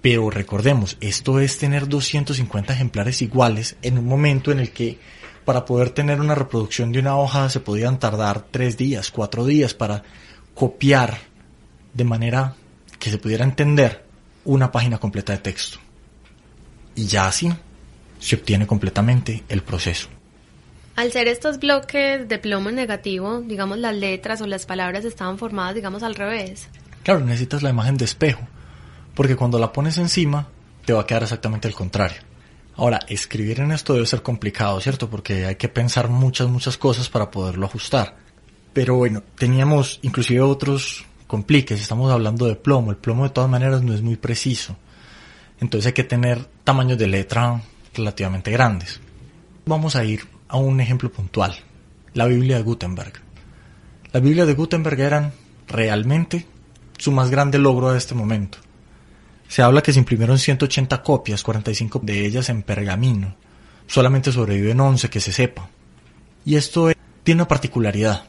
Pero 0.00 0.30
recordemos, 0.30 0.96
esto 1.00 1.40
es 1.40 1.58
tener 1.58 1.88
250 1.88 2.72
ejemplares 2.72 3.22
iguales 3.22 3.76
en 3.82 3.98
un 3.98 4.06
momento 4.06 4.52
en 4.52 4.60
el 4.60 4.70
que 4.70 4.98
para 5.44 5.64
poder 5.64 5.90
tener 5.90 6.20
una 6.20 6.34
reproducción 6.34 6.92
de 6.92 7.00
una 7.00 7.16
hoja 7.16 7.48
se 7.50 7.60
podían 7.60 7.98
tardar 7.98 8.46
tres 8.50 8.76
días, 8.76 9.10
cuatro 9.10 9.44
días 9.44 9.74
para 9.74 10.02
copiar 10.54 11.18
de 11.92 12.04
manera 12.04 12.54
que 12.98 13.10
se 13.10 13.18
pudiera 13.18 13.44
entender 13.44 14.04
una 14.44 14.72
página 14.72 14.98
completa 14.98 15.32
de 15.32 15.38
texto. 15.38 15.78
Y 16.94 17.06
ya 17.06 17.26
así 17.26 17.52
se 18.18 18.36
obtiene 18.36 18.66
completamente 18.66 19.44
el 19.48 19.62
proceso. 19.62 20.08
Al 20.96 21.10
ser 21.10 21.26
estos 21.26 21.58
bloques 21.58 22.28
de 22.28 22.38
plomo 22.38 22.70
negativo, 22.70 23.40
digamos 23.40 23.78
las 23.78 23.94
letras 23.96 24.40
o 24.40 24.46
las 24.46 24.64
palabras 24.64 25.04
estaban 25.04 25.38
formadas, 25.38 25.74
digamos, 25.74 26.02
al 26.02 26.14
revés. 26.14 26.68
Claro, 27.02 27.20
necesitas 27.20 27.62
la 27.62 27.70
imagen 27.70 27.96
de 27.96 28.04
espejo, 28.04 28.46
porque 29.14 29.36
cuando 29.36 29.58
la 29.58 29.72
pones 29.72 29.98
encima 29.98 30.48
te 30.84 30.92
va 30.92 31.02
a 31.02 31.06
quedar 31.06 31.24
exactamente 31.24 31.66
el 31.66 31.74
contrario. 31.74 32.18
Ahora, 32.76 33.00
escribir 33.08 33.60
en 33.60 33.70
esto 33.70 33.94
debe 33.94 34.06
ser 34.06 34.22
complicado, 34.22 34.80
¿cierto? 34.80 35.08
Porque 35.08 35.46
hay 35.46 35.56
que 35.56 35.68
pensar 35.68 36.08
muchas, 36.08 36.48
muchas 36.48 36.76
cosas 36.76 37.08
para 37.08 37.30
poderlo 37.30 37.66
ajustar. 37.66 38.16
Pero 38.72 38.96
bueno, 38.96 39.22
teníamos 39.38 40.00
inclusive 40.02 40.40
otros 40.40 41.04
compliques. 41.28 41.80
Estamos 41.80 42.10
hablando 42.10 42.46
de 42.46 42.56
plomo. 42.56 42.90
El 42.90 42.96
plomo 42.96 43.24
de 43.24 43.30
todas 43.30 43.48
maneras 43.48 43.82
no 43.82 43.94
es 43.94 44.02
muy 44.02 44.16
preciso. 44.16 44.76
Entonces 45.60 45.86
hay 45.86 45.92
que 45.92 46.04
tener 46.04 46.44
tamaños 46.64 46.98
de 46.98 47.06
letra 47.06 47.62
relativamente 47.94 48.50
grandes. 48.50 49.00
Vamos 49.66 49.94
a 49.94 50.04
ir 50.04 50.26
a 50.48 50.56
un 50.56 50.80
ejemplo 50.80 51.10
puntual. 51.12 51.54
La 52.12 52.26
Biblia 52.26 52.56
de 52.56 52.62
Gutenberg. 52.64 53.12
La 54.12 54.20
Biblia 54.20 54.46
de 54.46 54.54
Gutenberg 54.54 55.00
eran 55.00 55.32
realmente 55.68 56.46
su 56.98 57.12
más 57.12 57.30
grande 57.30 57.58
logro 57.58 57.90
a 57.90 57.96
este 57.96 58.14
momento. 58.14 58.58
Se 59.48 59.62
habla 59.62 59.82
que 59.82 59.92
se 59.92 59.98
imprimieron 59.98 60.38
180 60.38 61.02
copias, 61.02 61.42
45 61.42 62.00
de 62.02 62.26
ellas 62.26 62.48
en 62.48 62.62
pergamino. 62.62 63.36
Solamente 63.86 64.32
sobreviven 64.32 64.80
11 64.80 65.10
que 65.10 65.20
se 65.20 65.32
sepa. 65.32 65.68
Y 66.44 66.56
esto 66.56 66.90
es 66.90 66.96
tiene 67.24 67.40
una 67.40 67.48
particularidad. 67.48 68.24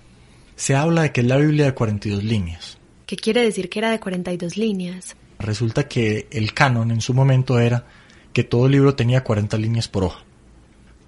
Se 0.56 0.76
habla 0.76 1.04
de 1.04 1.12
que 1.12 1.22
es 1.22 1.28
la 1.28 1.38
Biblia 1.38 1.66
de 1.66 1.74
42 1.74 2.24
líneas. 2.24 2.78
¿Qué 3.06 3.18
quiere 3.18 3.44
decir 3.44 3.70
que 3.70 3.80
era 3.80 3.92
de 3.92 4.00
42 4.00 4.58
líneas? 4.58 5.16
Resulta 5.38 5.88
que 5.88 6.28
el 6.32 6.54
canon 6.54 6.92
en 6.92 7.02
su 7.02 7.14
momento 7.14 7.60
era 7.60 7.86
que 8.34 8.46
todo 8.46 8.68
libro 8.68 8.96
tenía 8.96 9.24
40 9.24 9.58
líneas 9.58 9.88
por 9.90 10.06
hoja. 10.06 10.24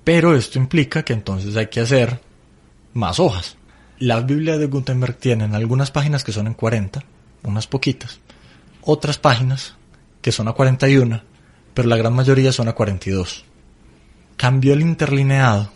Pero 0.03 0.35
esto 0.35 0.59
implica 0.59 1.03
que 1.03 1.13
entonces 1.13 1.55
hay 1.55 1.67
que 1.67 1.79
hacer 1.79 2.19
más 2.93 3.19
hojas. 3.19 3.57
Las 3.99 4.25
Biblias 4.25 4.59
de 4.59 4.67
Gutenberg 4.67 5.15
tienen 5.15 5.55
algunas 5.55 5.91
páginas 5.91 6.23
que 6.23 6.33
son 6.33 6.47
en 6.47 6.53
40, 6.53 7.03
unas 7.43 7.67
poquitas, 7.67 8.19
otras 8.81 9.17
páginas 9.17 9.75
que 10.21 10.31
son 10.31 10.47
a 10.47 10.53
41, 10.53 11.21
pero 11.73 11.87
la 11.87 11.97
gran 11.97 12.13
mayoría 12.13 12.51
son 12.51 12.67
a 12.67 12.73
42. 12.73 13.45
Cambió 14.35 14.73
el 14.73 14.81
interlineado, 14.81 15.71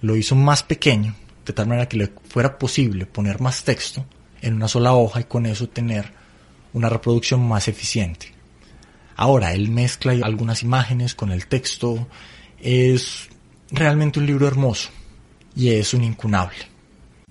lo 0.00 0.16
hizo 0.16 0.34
más 0.34 0.62
pequeño, 0.62 1.14
de 1.44 1.52
tal 1.52 1.66
manera 1.66 1.88
que 1.88 1.96
le 1.96 2.12
fuera 2.28 2.58
posible 2.58 3.06
poner 3.06 3.40
más 3.40 3.64
texto 3.64 4.04
en 4.42 4.54
una 4.54 4.68
sola 4.68 4.94
hoja 4.94 5.20
y 5.20 5.24
con 5.24 5.46
eso 5.46 5.68
tener 5.68 6.12
una 6.72 6.88
reproducción 6.88 7.46
más 7.46 7.68
eficiente. 7.68 8.34
Ahora, 9.16 9.54
él 9.54 9.70
mezcla 9.70 10.12
algunas 10.22 10.62
imágenes 10.62 11.14
con 11.14 11.32
el 11.32 11.46
texto. 11.46 12.06
Es 12.60 13.28
realmente 13.70 14.20
un 14.20 14.26
libro 14.26 14.46
hermoso 14.46 14.90
y 15.54 15.70
es 15.70 15.94
un 15.94 16.04
incunable. 16.04 16.75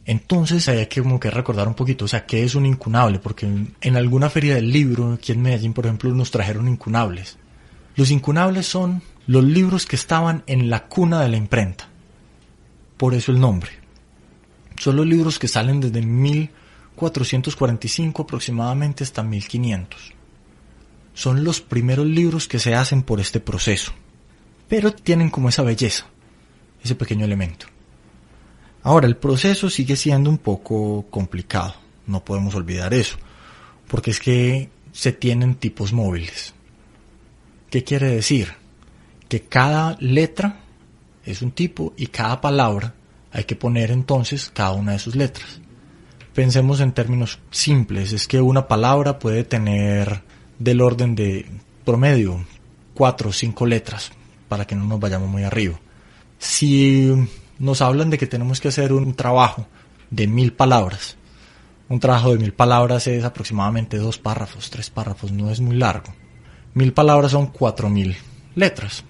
Entonces 0.05 0.69
hay 0.69 0.85
que 0.85 1.01
como 1.01 1.19
que 1.19 1.31
recordar 1.31 1.67
un 1.67 1.73
poquito, 1.73 2.05
o 2.05 2.07
sea, 2.07 2.27
¿qué 2.27 2.43
es 2.43 2.53
un 2.53 2.67
incunable? 2.67 3.17
Porque 3.19 3.51
en, 3.81 3.97
alguna 3.97 4.29
feria 4.29 4.53
del 4.55 4.71
libro, 4.71 5.13
aquí 5.13 5.31
en 5.31 5.41
Medellín, 5.41 5.73
por 5.73 5.85
ejemplo, 5.85 6.13
nos 6.13 6.29
trajeron 6.29 6.67
incunables. 6.67 7.39
Los 7.95 8.11
incunables 8.11 8.67
son 8.67 9.01
los 9.25 9.43
libros 9.43 9.87
que 9.87 9.95
estaban 9.95 10.43
en 10.45 10.69
la 10.69 10.85
cuna 10.85 11.21
de 11.21 11.29
la 11.29 11.37
imprenta. 11.37 11.89
Por 12.97 13.15
eso 13.15 13.31
el 13.31 13.39
nombre. 13.39 13.71
Son 14.77 14.95
los 14.95 15.07
libros 15.07 15.39
que 15.39 15.47
salen 15.47 15.81
desde 15.81 16.03
1445 16.03 18.21
aproximadamente 18.21 19.03
hasta 19.03 19.23
1500. 19.23 20.13
Son 21.15 21.43
los 21.43 21.61
primeros 21.61 22.05
libros 22.05 22.47
que 22.47 22.59
se 22.59 22.75
hacen 22.75 23.01
por 23.01 23.19
este 23.19 23.39
proceso. 23.39 23.91
Pero 24.67 24.93
tienen 24.93 25.31
como 25.31 25.49
esa 25.49 25.63
belleza, 25.63 26.05
ese 26.83 26.93
pequeño 26.93 27.25
elemento. 27.25 27.65
Ahora, 28.85 29.07
el 29.07 29.17
proceso 29.17 29.67
sigue 29.71 29.95
siendo 29.95 30.29
un 30.29 30.37
poco 30.37 31.07
complicado, 31.09 31.73
no 32.05 32.23
podemos 32.23 32.53
olvidar 32.53 32.93
eso, 32.93 33.17
porque 33.87 34.11
es 34.11 34.19
que 34.19 34.69
se 34.91 35.11
tienen 35.11 35.55
tipos 35.55 35.91
móviles. 35.91 36.53
¿Qué 37.71 37.83
quiere 37.83 38.11
decir? 38.11 38.53
Que 39.27 39.41
cada 39.41 39.97
letra 39.99 40.59
es 41.25 41.41
un 41.41 41.49
tipo 41.49 41.93
y 41.97 42.05
cada 42.05 42.39
palabra 42.41 42.93
hay 43.31 43.45
que 43.45 43.55
poner 43.55 43.89
entonces 43.89 44.51
cada 44.53 44.73
una 44.73 44.91
de 44.91 44.99
sus 44.99 45.15
letras. 45.15 45.59
Pensemos 46.35 46.79
en 46.79 46.91
términos 46.91 47.39
simples, 47.49 48.13
es 48.13 48.27
que 48.27 48.39
una 48.39 48.67
palabra 48.67 49.17
puede 49.17 49.43
tener 49.45 50.21
del 50.59 50.81
orden 50.81 51.15
de 51.15 51.47
promedio 51.83 52.45
cuatro 52.93 53.31
o 53.31 53.33
cinco 53.33 53.65
letras, 53.65 54.11
para 54.47 54.67
que 54.67 54.75
no 54.75 54.85
nos 54.85 54.99
vayamos 54.99 55.27
muy 55.27 55.41
arriba. 55.41 55.79
Si 56.37 57.11
nos 57.59 57.81
hablan 57.81 58.09
de 58.09 58.17
que 58.17 58.27
tenemos 58.27 58.59
que 58.59 58.69
hacer 58.69 58.93
un 58.93 59.13
trabajo 59.13 59.67
de 60.09 60.27
mil 60.27 60.53
palabras. 60.53 61.17
Un 61.87 61.99
trabajo 61.99 62.31
de 62.31 62.39
mil 62.39 62.53
palabras 62.53 63.07
es 63.07 63.23
aproximadamente 63.23 63.97
dos 63.97 64.17
párrafos, 64.17 64.69
tres 64.69 64.89
párrafos, 64.89 65.31
no 65.31 65.51
es 65.51 65.61
muy 65.61 65.75
largo. 65.75 66.13
Mil 66.73 66.93
palabras 66.93 67.31
son 67.31 67.47
cuatro 67.47 67.89
mil 67.89 68.15
letras, 68.55 69.03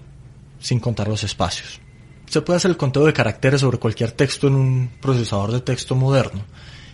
sin 0.58 0.78
contar 0.80 1.08
los 1.08 1.24
espacios. 1.24 1.80
Se 2.26 2.42
puede 2.42 2.58
hacer 2.58 2.70
el 2.70 2.76
conteo 2.76 3.06
de 3.06 3.12
caracteres 3.12 3.60
sobre 3.60 3.78
cualquier 3.78 4.12
texto 4.12 4.48
en 4.48 4.54
un 4.54 4.90
procesador 5.00 5.52
de 5.52 5.60
texto 5.60 5.94
moderno 5.94 6.44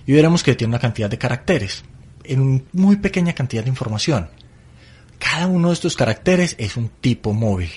y 0.06 0.12
veremos 0.12 0.42
que 0.42 0.54
tiene 0.54 0.72
una 0.72 0.78
cantidad 0.78 1.08
de 1.08 1.18
caracteres 1.18 1.84
en 2.24 2.66
muy 2.72 2.96
pequeña 2.96 3.32
cantidad 3.32 3.64
de 3.64 3.70
información. 3.70 4.28
Cada 5.18 5.46
uno 5.46 5.68
de 5.68 5.74
estos 5.74 5.96
caracteres 5.96 6.54
es 6.58 6.76
un 6.76 6.88
tipo 6.88 7.32
móvil. 7.32 7.70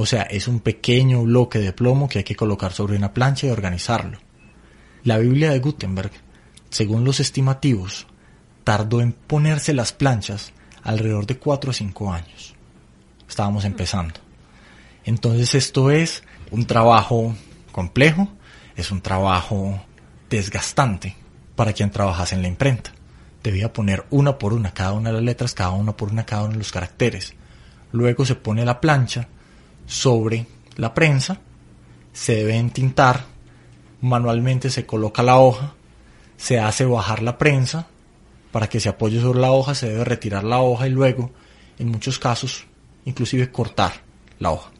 O 0.00 0.06
sea, 0.06 0.22
es 0.22 0.46
un 0.46 0.60
pequeño 0.60 1.24
bloque 1.24 1.58
de 1.58 1.72
plomo 1.72 2.08
que 2.08 2.18
hay 2.18 2.24
que 2.24 2.36
colocar 2.36 2.72
sobre 2.72 2.96
una 2.96 3.12
plancha 3.12 3.48
y 3.48 3.50
organizarlo. 3.50 4.20
La 5.02 5.18
Biblia 5.18 5.50
de 5.50 5.58
Gutenberg, 5.58 6.12
según 6.70 7.02
los 7.02 7.18
estimativos, 7.18 8.06
tardó 8.62 9.00
en 9.00 9.12
ponerse 9.12 9.74
las 9.74 9.92
planchas 9.92 10.52
alrededor 10.84 11.26
de 11.26 11.38
4 11.38 11.70
o 11.70 11.74
5 11.74 12.12
años. 12.12 12.54
Estábamos 13.28 13.64
empezando. 13.64 14.20
Entonces 15.04 15.56
esto 15.56 15.90
es 15.90 16.22
un 16.52 16.64
trabajo 16.64 17.34
complejo, 17.72 18.28
es 18.76 18.92
un 18.92 19.00
trabajo 19.00 19.82
desgastante 20.30 21.16
para 21.56 21.72
quien 21.72 21.90
trabajase 21.90 22.36
en 22.36 22.42
la 22.42 22.48
imprenta. 22.48 22.92
Debía 23.42 23.72
poner 23.72 24.06
una 24.10 24.38
por 24.38 24.52
una 24.52 24.72
cada 24.72 24.92
una 24.92 25.08
de 25.08 25.16
las 25.16 25.24
letras, 25.24 25.54
cada 25.54 25.70
una 25.70 25.96
por 25.96 26.12
una 26.12 26.24
cada 26.24 26.44
uno 26.44 26.52
de 26.52 26.58
los 26.58 26.70
caracteres. 26.70 27.34
Luego 27.90 28.24
se 28.24 28.36
pone 28.36 28.64
la 28.64 28.80
plancha 28.80 29.26
sobre 29.88 30.46
la 30.76 30.94
prensa, 30.94 31.40
se 32.12 32.36
debe 32.36 32.56
entintar, 32.56 33.24
manualmente 34.00 34.70
se 34.70 34.86
coloca 34.86 35.24
la 35.24 35.38
hoja, 35.38 35.74
se 36.36 36.60
hace 36.60 36.84
bajar 36.84 37.22
la 37.22 37.38
prensa, 37.38 37.88
para 38.52 38.68
que 38.68 38.80
se 38.80 38.88
apoye 38.88 39.20
sobre 39.20 39.40
la 39.40 39.50
hoja 39.50 39.74
se 39.74 39.88
debe 39.88 40.04
retirar 40.04 40.44
la 40.44 40.60
hoja 40.60 40.86
y 40.86 40.90
luego, 40.90 41.32
en 41.78 41.88
muchos 41.88 42.18
casos, 42.18 42.66
inclusive 43.04 43.50
cortar 43.50 43.92
la 44.38 44.52
hoja. 44.52 44.70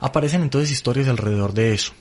Aparecen 0.00 0.42
entonces 0.42 0.70
historias 0.70 1.08
alrededor 1.08 1.54
de 1.54 1.72
eso. 1.72 1.92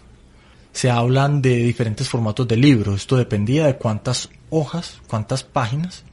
Se 0.74 0.89
hablan 0.89 1.41
de 1.41 1.55
diferentes 1.58 2.10
formatos 2.10 2.48
de 2.48 2.58
libro. 2.58 2.94
Esto 2.94 3.15
dependía 3.15 3.65
de 3.65 3.77
cuántas 3.77 4.29
hojas, 4.50 5.00
cuántas 5.08 5.44
páginas 5.44 6.03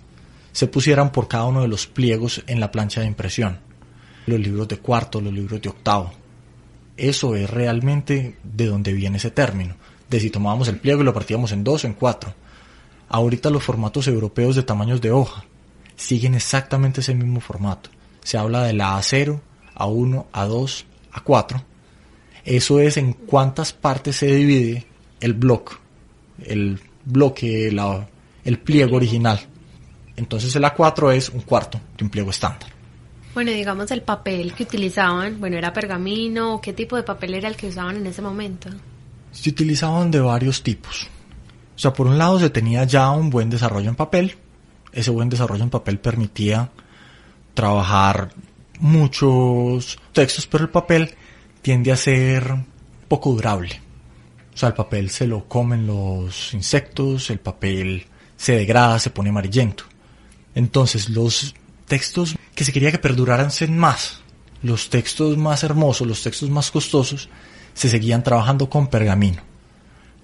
se 0.53 0.69
pusieran 0.69 1.11
por 1.11 1.27
cada 1.27 1.45
uno 1.45 1.63
de 1.63 1.69
los 1.69 1.87
pliegos 1.87 2.45
en 2.47 2.61
la 2.61 2.71
plancha 2.71 3.01
de 3.01 3.09
impresión 3.09 3.72
los 4.27 4.41
libros 4.41 4.69
de 4.69 4.79
cuarto, 4.79 5.21
los 5.21 5.33
libros 5.33 5.61
de 5.61 5.69
octavo. 5.69 6.13
Eso 6.97 7.35
es 7.35 7.49
realmente 7.49 8.37
de 8.43 8.67
donde 8.67 8.93
viene 8.93 9.17
ese 9.17 9.31
término, 9.31 9.75
de 10.09 10.21
si 10.21 10.31
tomábamos 10.31 10.69
el 10.69 10.79
pliego 10.79 11.03
y 11.03 11.05
lo 11.05 11.15
partíamos 11.15 11.53
en 11.53 11.65
dos 11.65 11.85
o 11.85 11.87
en 11.87 11.95
cuatro. 11.95 12.35
Ahorita 13.09 13.51
los 13.51 13.63
formatos 13.63 14.09
europeos 14.09 14.57
de 14.57 14.63
tamaños 14.63 15.01
de 15.01 15.11
hoja 15.11 15.45
siguen 15.97 16.35
exactamente 16.35 17.01
ese 17.01 17.15
mismo 17.15 17.41
formato. 17.41 17.91
Se 18.23 18.39
habla 18.39 18.65
de 18.65 18.73
la 18.73 18.99
A0, 18.99 19.41
A1, 19.75 20.27
A2, 20.33 20.85
A4. 21.13 21.65
Eso 22.45 22.81
es 22.81 22.97
en 22.97 23.13
cuántas 23.13 23.73
partes 23.73 24.17
se 24.17 24.27
divide 24.27 24.87
el 25.21 25.35
bloque, 25.35 25.75
el 26.45 26.81
bloque, 27.05 27.69
el 28.45 28.59
pliego 28.59 28.97
original. 28.97 29.41
Entonces 30.17 30.55
el 30.57 30.65
A4 30.65 31.15
es 31.15 31.29
un 31.29 31.41
cuarto 31.43 31.81
de 31.97 32.05
un 32.05 32.11
pliego 32.11 32.31
estándar. 32.31 32.72
Bueno, 33.35 33.51
digamos 33.51 33.91
el 33.91 34.03
papel 34.03 34.53
que 34.53 34.65
utilizaban, 34.65 35.41
bueno, 35.41 35.57
era 35.57 35.73
pergamino, 35.73 36.61
¿qué 36.61 36.73
tipo 36.73 36.97
de 36.97 37.03
papel 37.03 37.35
era 37.35 37.49
el 37.49 37.57
que 37.57 37.69
usaban 37.69 37.97
en 37.97 38.07
ese 38.07 38.21
momento? 38.21 38.69
Se 39.31 39.49
utilizaban 39.51 40.11
de 40.11 40.21
varios 40.21 40.63
tipos. 40.63 41.09
O 41.75 41.79
sea, 41.79 41.93
por 41.93 42.07
un 42.07 42.19
lado 42.19 42.39
se 42.39 42.51
tenía 42.51 42.85
ya 42.85 43.11
un 43.11 43.31
buen 43.31 43.49
desarrollo 43.49 43.89
en 43.89 43.97
papel. 43.97 44.37
Ese 44.93 45.11
buen 45.11 45.31
desarrollo 45.31 45.65
en 45.65 45.71
papel 45.71 45.99
permitía 45.99 46.71
trabajar 47.55 48.33
muchos 48.79 49.99
textos, 50.13 50.47
pero 50.47 50.65
el 50.65 50.71
papel 50.71 51.15
tiende 51.63 51.91
a 51.93 51.97
ser 51.97 52.55
poco 53.09 53.33
durable. 53.33 53.81
O 54.55 54.57
sea, 54.57 54.69
el 54.69 54.75
papel 54.75 55.09
se 55.09 55.27
lo 55.27 55.49
comen 55.49 55.87
los 55.87 56.53
insectos, 56.53 57.31
el 57.31 57.41
papel 57.41 58.05
se 58.37 58.57
degrada, 58.57 58.99
se 58.99 59.11
pone 59.11 59.31
amarillento. 59.31 59.85
Entonces 60.55 61.09
los 61.09 61.55
textos 61.93 62.37
que 62.55 62.65
se 62.65 62.73
quería 62.73 62.91
que 62.91 62.99
perduraran 62.99 63.51
más, 63.69 64.23
los 64.63 64.89
textos 64.89 65.37
más 65.37 65.63
hermosos, 65.63 66.07
los 66.07 66.23
textos 66.23 66.49
más 66.49 66.71
costosos, 66.71 67.29
se 67.75 67.91
seguían 67.91 68.23
trabajando 68.23 68.71
con 68.71 68.87
pergamino, 68.87 69.43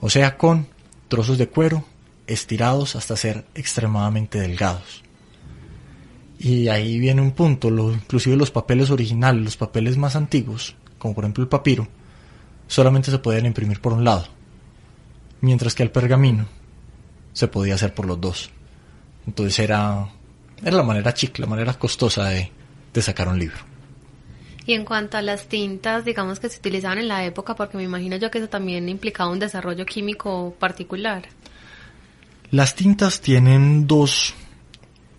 o 0.01 0.09
sea, 0.09 0.39
con 0.39 0.67
trozos 1.09 1.37
de 1.37 1.51
cuero 1.51 1.85
estirados 2.27 2.97
hasta 2.97 3.19
ser 3.19 3.45
extremadamente 3.55 4.41
delgados. 4.41 5.03
Y 6.39 6.69
ahí 6.69 6.99
viene 6.99 7.21
un 7.21 7.33
punto, 7.33 7.69
lo, 7.69 7.93
inclusive 7.93 8.35
los 8.35 8.51
papeles 8.51 8.89
originales, 8.89 9.45
los 9.45 9.59
papeles 9.59 9.99
más 9.99 10.17
antiguos, 10.17 10.75
como 10.97 11.15
por 11.15 11.25
ejemplo 11.25 11.43
el 11.43 11.51
papiro, 11.51 11.87
solamente 12.67 13.11
se 13.11 13.19
podían 13.19 13.45
imprimir 13.45 13.83
por 13.83 13.93
un 13.93 14.05
lado, 14.05 14.27
mientras 15.43 15.75
que 15.75 15.83
el 15.83 15.91
pergamino 15.91 16.47
se 17.35 17.47
podía 17.47 17.75
hacer 17.75 17.93
por 17.93 18.07
los 18.07 18.19
dos. 18.19 18.49
Entonces 19.27 19.59
era 19.59 20.09
era 20.63 20.77
la 20.77 20.83
manera 20.83 21.15
chic, 21.15 21.39
la 21.39 21.47
manera 21.47 21.75
costosa 21.75 22.29
de, 22.29 22.51
sacar 23.01 23.29
un 23.29 23.39
libro. 23.39 23.57
Y 24.67 24.75
en 24.75 24.85
cuanto 24.85 25.17
a 25.17 25.23
las 25.23 25.47
tintas, 25.47 26.05
digamos 26.05 26.41
que 26.41 26.49
se 26.49 26.59
utilizaban 26.59 26.99
en 26.99 27.07
la 27.07 27.25
época, 27.25 27.55
porque 27.55 27.77
me 27.77 27.85
imagino 27.85 28.17
yo 28.17 28.31
que 28.31 28.39
eso 28.39 28.49
también 28.49 28.89
implicaba 28.89 29.31
un 29.31 29.39
desarrollo 29.39 29.87
químico 29.87 30.57
particular. 30.59 31.29
Las 32.51 32.75
tintas 32.75 33.21
tienen 33.21 33.87
dos, 33.87 34.35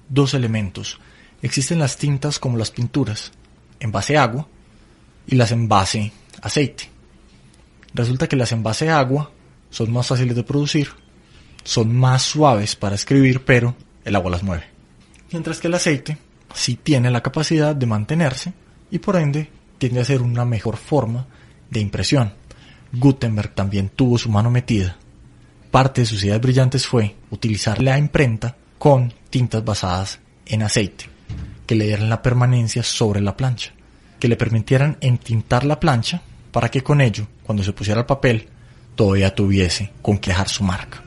dos 0.10 0.34
elementos. 0.34 1.00
Existen 1.42 1.80
las 1.80 1.98
tintas 1.98 2.38
como 2.38 2.58
las 2.58 2.70
pinturas, 2.70 3.32
en 3.80 3.94
base 3.94 4.18
agua, 4.18 4.46
y 5.26 5.36
las 5.36 5.52
en 5.52 5.68
base 5.68 6.12
aceite. 6.42 6.90
Resulta 7.94 8.28
que 8.28 8.36
las 8.36 8.52
en 8.52 8.62
base 8.62 8.90
agua 8.90 9.32
son 9.70 9.92
más 9.92 10.08
fáciles 10.08 10.36
de 10.36 10.44
producir, 10.44 10.90
son 11.64 11.96
más 11.96 12.24
suaves 12.24 12.76
para 12.76 12.96
escribir, 12.96 13.46
pero 13.46 13.76
el 14.04 14.16
agua 14.16 14.32
las 14.32 14.44
mueve. 14.44 14.79
Mientras 15.32 15.60
que 15.60 15.68
el 15.68 15.76
aceite 15.76 16.18
sí 16.54 16.76
tiene 16.76 17.12
la 17.12 17.22
capacidad 17.22 17.76
de 17.76 17.86
mantenerse 17.86 18.54
y 18.90 19.00
por 19.00 19.16
ende 19.16 19.50
tiende 19.78 20.02
a 20.02 20.06
ser 20.06 20.22
una 20.22 20.46
mejor 20.46 20.78
forma 20.78 21.28
de 21.70 21.80
impresión. 21.80 22.34
Gutenberg 22.92 23.54
también 23.54 23.90
tuvo 23.90 24.18
su 24.18 24.30
mano 24.30 24.50
metida. 24.50 24.98
Parte 25.72 26.02
de 26.02 26.08
sus 26.08 26.24
ideas 26.24 26.42
brillantes 26.42 26.88
fue 26.88 27.16
utilizar 27.30 27.82
la 27.82 27.98
imprenta 27.98 28.56
con 28.80 29.14
tintas 29.30 29.64
basadas 29.64 30.20
en 30.48 30.64
aceite, 30.64 31.06
que 31.68 31.76
le 31.76 31.86
dieran 31.86 32.10
la 32.10 32.24
permanencia 32.24 32.82
sobre 32.82 33.22
la 33.22 33.38
plancha, 33.38 33.72
que 34.20 34.28
le 34.28 34.36
permitieran 34.36 34.98
entintar 35.02 35.64
la 35.64 35.80
plancha 35.80 36.22
para 36.52 36.70
que 36.70 36.82
con 36.82 37.02
ello, 37.02 37.28
cuando 37.44 37.64
se 37.64 37.74
pusiera 37.74 38.02
el 38.02 38.08
papel, 38.08 38.48
todavía 38.96 39.36
tuviese 39.36 39.92
con 40.02 40.18
que 40.18 40.32
dejar 40.32 40.50
su 40.50 40.64
marca. 40.64 41.04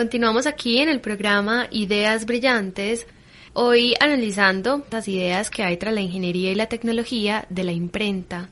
Continuamos 0.00 0.46
aquí 0.46 0.78
en 0.78 0.88
el 0.88 1.02
programa 1.02 1.68
Ideas 1.70 2.24
Brillantes, 2.24 3.06
hoy 3.52 3.92
analizando 4.00 4.86
las 4.90 5.06
ideas 5.08 5.50
que 5.50 5.62
hay 5.62 5.76
tras 5.76 5.92
la 5.92 6.00
ingeniería 6.00 6.50
y 6.50 6.54
la 6.54 6.70
tecnología 6.70 7.44
de 7.50 7.64
la 7.64 7.72
imprenta. 7.72 8.48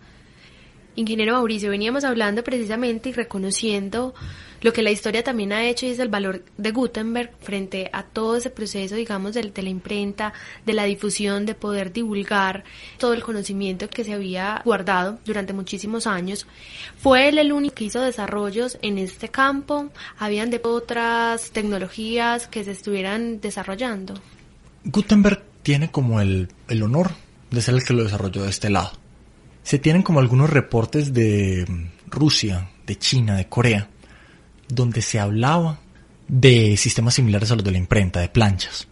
Ingeniero 0.94 1.32
Mauricio, 1.32 1.70
veníamos 1.70 2.04
hablando 2.04 2.44
precisamente 2.44 3.08
y 3.08 3.12
reconociendo 3.12 4.14
lo 4.60 4.72
que 4.72 4.82
la 4.82 4.90
historia 4.90 5.22
también 5.22 5.52
ha 5.52 5.64
hecho 5.64 5.86
y 5.86 5.90
es 5.90 5.98
el 5.98 6.08
valor 6.08 6.44
de 6.56 6.70
Gutenberg 6.70 7.30
frente 7.40 7.90
a 7.92 8.02
todo 8.02 8.36
ese 8.36 8.50
proceso, 8.50 8.94
digamos, 8.94 9.34
de, 9.34 9.42
de, 9.42 9.62
la 9.62 9.68
imprenta, 9.68 10.32
de 10.66 10.72
la 10.72 10.84
difusión, 10.84 11.46
de 11.46 11.54
poder 11.54 11.92
divulgar 11.92 12.64
todo 12.98 13.12
el 13.14 13.22
conocimiento 13.22 13.88
que 13.88 14.04
se 14.04 14.12
había 14.12 14.62
guardado 14.64 15.18
durante 15.24 15.52
muchísimos 15.52 16.06
años. 16.06 16.46
¿Fue 16.98 17.28
él 17.28 17.38
el 17.38 17.52
único 17.52 17.74
que 17.74 17.84
hizo 17.84 18.00
desarrollos 18.00 18.78
en 18.82 18.98
este 18.98 19.28
campo? 19.28 19.90
¿Habían 20.18 20.50
de 20.50 20.60
otras 20.62 21.50
tecnologías 21.50 22.48
que 22.48 22.64
se 22.64 22.72
estuvieran 22.72 23.40
desarrollando? 23.40 24.14
Gutenberg 24.84 25.42
tiene 25.62 25.90
como 25.90 26.20
el, 26.20 26.48
el 26.68 26.82
honor 26.82 27.10
de 27.50 27.60
ser 27.60 27.74
el 27.74 27.84
que 27.84 27.94
lo 27.94 28.04
desarrolló 28.04 28.42
de 28.42 28.50
este 28.50 28.70
lado 28.70 28.92
se 29.68 29.78
tienen 29.78 30.00
como 30.00 30.20
algunos 30.20 30.48
reportes 30.48 31.12
de 31.12 31.66
Rusia, 32.06 32.70
de 32.86 32.96
China, 32.96 33.36
de 33.36 33.50
Corea, 33.50 33.90
donde 34.68 35.02
se 35.02 35.18
hablaba 35.18 35.80
de 36.28 36.76
sistemas 36.76 37.14
similares 37.14 37.50
a 37.50 37.54
los 37.56 37.64
de 37.64 37.72
la 37.72 37.78
imprenta, 37.78 38.20
de 38.20 38.28
planchas. 38.28 38.86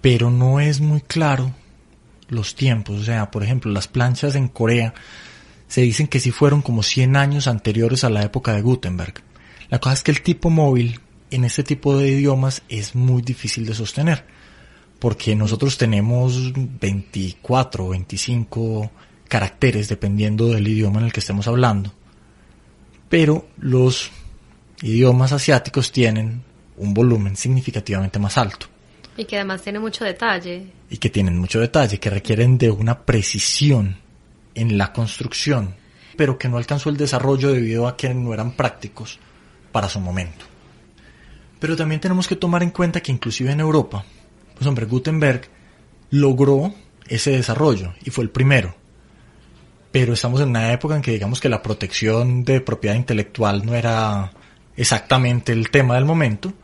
Pero 0.00 0.30
no 0.30 0.60
es 0.60 0.80
muy 0.80 1.00
claro 1.00 1.54
los 2.28 2.54
tiempos. 2.54 3.00
O 3.00 3.04
sea, 3.04 3.30
por 3.30 3.42
ejemplo, 3.42 3.72
las 3.72 3.88
planchas 3.88 4.34
en 4.34 4.48
Corea 4.48 4.94
se 5.68 5.82
dicen 5.82 6.08
que 6.08 6.20
sí 6.20 6.30
fueron 6.30 6.62
como 6.62 6.82
100 6.82 7.16
años 7.16 7.46
anteriores 7.46 8.04
a 8.04 8.10
la 8.10 8.22
época 8.22 8.52
de 8.52 8.62
Gutenberg. 8.62 9.14
La 9.68 9.78
cosa 9.78 9.94
es 9.94 10.02
que 10.02 10.10
el 10.10 10.22
tipo 10.22 10.50
móvil 10.50 11.00
en 11.30 11.44
este 11.44 11.62
tipo 11.62 11.96
de 11.96 12.08
idiomas 12.08 12.62
es 12.68 12.94
muy 12.94 13.22
difícil 13.22 13.66
de 13.66 13.74
sostener. 13.74 14.24
Porque 14.98 15.34
nosotros 15.34 15.78
tenemos 15.78 16.52
24 16.54 17.86
o 17.86 17.88
25 17.90 18.90
caracteres 19.28 19.88
dependiendo 19.88 20.48
del 20.48 20.68
idioma 20.68 20.98
en 20.98 21.06
el 21.06 21.12
que 21.12 21.20
estemos 21.20 21.46
hablando. 21.46 21.92
Pero 23.08 23.48
los 23.58 24.10
idiomas 24.82 25.32
asiáticos 25.32 25.92
tienen 25.92 26.42
un 26.76 26.94
volumen 26.94 27.36
significativamente 27.36 28.18
más 28.18 28.38
alto. 28.38 28.66
Y 29.16 29.24
que 29.24 29.36
además 29.36 29.62
tienen 29.62 29.82
mucho 29.82 30.04
detalle. 30.04 30.66
Y 30.88 30.96
que 30.96 31.10
tienen 31.10 31.38
mucho 31.38 31.60
detalle, 31.60 31.98
que 31.98 32.10
requieren 32.10 32.56
de 32.56 32.70
una 32.70 33.00
precisión 33.00 33.96
en 34.54 34.78
la 34.78 34.92
construcción, 34.92 35.74
pero 36.16 36.38
que 36.38 36.48
no 36.48 36.56
alcanzó 36.56 36.88
el 36.88 36.96
desarrollo 36.96 37.52
debido 37.52 37.86
a 37.86 37.96
que 37.96 38.12
no 38.14 38.32
eran 38.32 38.52
prácticos 38.52 39.18
para 39.72 39.88
su 39.88 40.00
momento. 40.00 40.46
Pero 41.58 41.76
también 41.76 42.00
tenemos 42.00 42.26
que 42.26 42.36
tomar 42.36 42.62
en 42.62 42.70
cuenta 42.70 43.02
que 43.02 43.12
inclusive 43.12 43.52
en 43.52 43.60
Europa, 43.60 44.04
pues 44.54 44.66
hombre, 44.66 44.86
Gutenberg 44.86 45.42
logró 46.10 46.74
ese 47.06 47.32
desarrollo 47.32 47.92
y 48.02 48.10
fue 48.10 48.24
el 48.24 48.30
primero 48.30 48.74
pero 49.92 50.12
estamos 50.12 50.40
en 50.40 50.50
una 50.50 50.72
época 50.72 50.96
en 50.96 51.02
que 51.02 51.12
digamos 51.12 51.40
que 51.40 51.48
la 51.48 51.62
protección 51.62 52.44
de 52.44 52.60
propiedad 52.60 52.94
intelectual 52.94 53.66
no 53.66 53.74
era 53.74 54.30
exactamente 54.80 55.52
el 55.52 55.70
tema 55.70 55.96
del 55.96 56.06
momento 56.06 56.54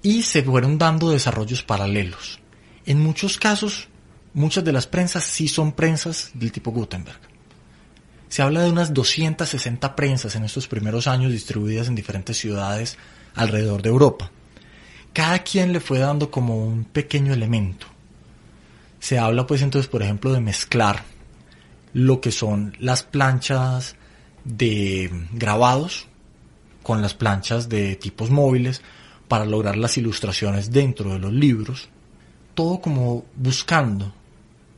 y 0.00 0.22
se 0.22 0.44
fueron 0.44 0.78
dando 0.78 1.10
desarrollos 1.10 1.64
paralelos. 1.64 2.38
En 2.86 3.00
muchos 3.00 3.36
casos, 3.36 3.88
muchas 4.32 4.62
de 4.64 4.72
las 4.72 4.86
prensas 4.86 5.24
sí 5.24 5.48
son 5.48 5.72
prensas 5.72 6.30
del 6.34 6.52
tipo 6.52 6.70
Gutenberg. 6.70 7.18
Se 8.28 8.42
habla 8.42 8.62
de 8.62 8.70
unas 8.70 8.94
260 8.94 9.96
prensas 9.96 10.36
en 10.36 10.44
estos 10.44 10.68
primeros 10.68 11.08
años 11.08 11.32
distribuidas 11.32 11.88
en 11.88 11.96
diferentes 11.96 12.36
ciudades 12.36 12.96
alrededor 13.34 13.82
de 13.82 13.88
Europa. 13.88 14.30
Cada 15.12 15.40
quien 15.40 15.72
le 15.72 15.80
fue 15.80 15.98
dando 15.98 16.30
como 16.30 16.64
un 16.64 16.84
pequeño 16.84 17.32
elemento. 17.32 17.88
Se 19.00 19.18
habla 19.18 19.48
pues 19.48 19.62
entonces, 19.62 19.88
por 19.88 20.04
ejemplo, 20.04 20.32
de 20.32 20.40
mezclar 20.40 21.02
lo 21.92 22.20
que 22.20 22.30
son 22.30 22.76
las 22.78 23.02
planchas 23.02 23.96
de 24.44 25.10
grabados 25.32 26.07
con 26.88 27.02
las 27.02 27.12
planchas 27.12 27.68
de 27.68 27.96
tipos 27.96 28.30
móviles 28.30 28.80
para 29.28 29.44
lograr 29.44 29.76
las 29.76 29.98
ilustraciones 29.98 30.72
dentro 30.72 31.12
de 31.12 31.18
los 31.18 31.34
libros, 31.34 31.90
todo 32.54 32.80
como 32.80 33.26
buscando 33.36 34.14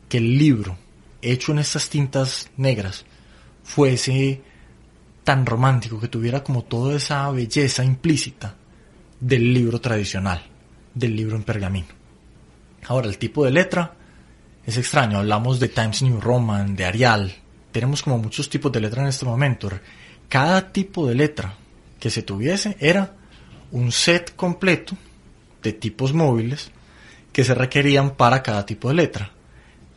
que 0.09 0.19
el 0.19 0.37
libro 0.37 0.77
hecho 1.23 1.53
en 1.53 1.61
estas 1.61 1.89
tintas 1.89 2.51
negras 2.57 3.05
fuese 3.63 4.43
tan 5.23 5.47
romántico, 5.47 6.01
que 6.01 6.09
tuviera 6.09 6.43
como 6.43 6.65
toda 6.65 6.97
esa 6.97 7.31
belleza 7.31 7.85
implícita 7.85 8.57
del 9.21 9.55
libro 9.55 9.81
tradicional, 9.81 10.43
del 10.93 11.15
libro 11.15 11.37
en 11.37 11.45
pergamino. 11.45 11.95
Ahora, 12.89 13.07
el 13.07 13.19
tipo 13.19 13.45
de 13.45 13.53
letra 13.53 13.95
es 14.67 14.77
extraño, 14.77 15.19
hablamos 15.19 15.61
de 15.61 15.69
Times 15.69 16.03
New 16.03 16.21
Roman, 16.21 16.75
de 16.75 16.87
Arial, 16.87 17.33
tenemos 17.71 18.03
como 18.03 18.19
muchos 18.19 18.51
tipos 18.51 18.73
de 18.73 18.81
letra 18.81 19.03
en 19.03 19.11
este 19.11 19.25
momento. 19.25 19.71
Cada 20.29 20.73
tipo 20.73 21.07
de 21.07 21.15
letra 21.15 21.60
que 22.01 22.11
se 22.11 22.23
tuviese 22.23 22.77
era 22.81 23.15
un 23.71 23.93
set 23.93 24.35
completo 24.35 24.97
de 25.63 25.73
tipos 25.73 26.13
móviles 26.13 26.73
que 27.33 27.45
se 27.45 27.55
requerían 27.55 28.17
para 28.17 28.43
cada 28.43 28.67
tipo 28.67 28.89
de 28.89 28.95
letra. 28.95 29.31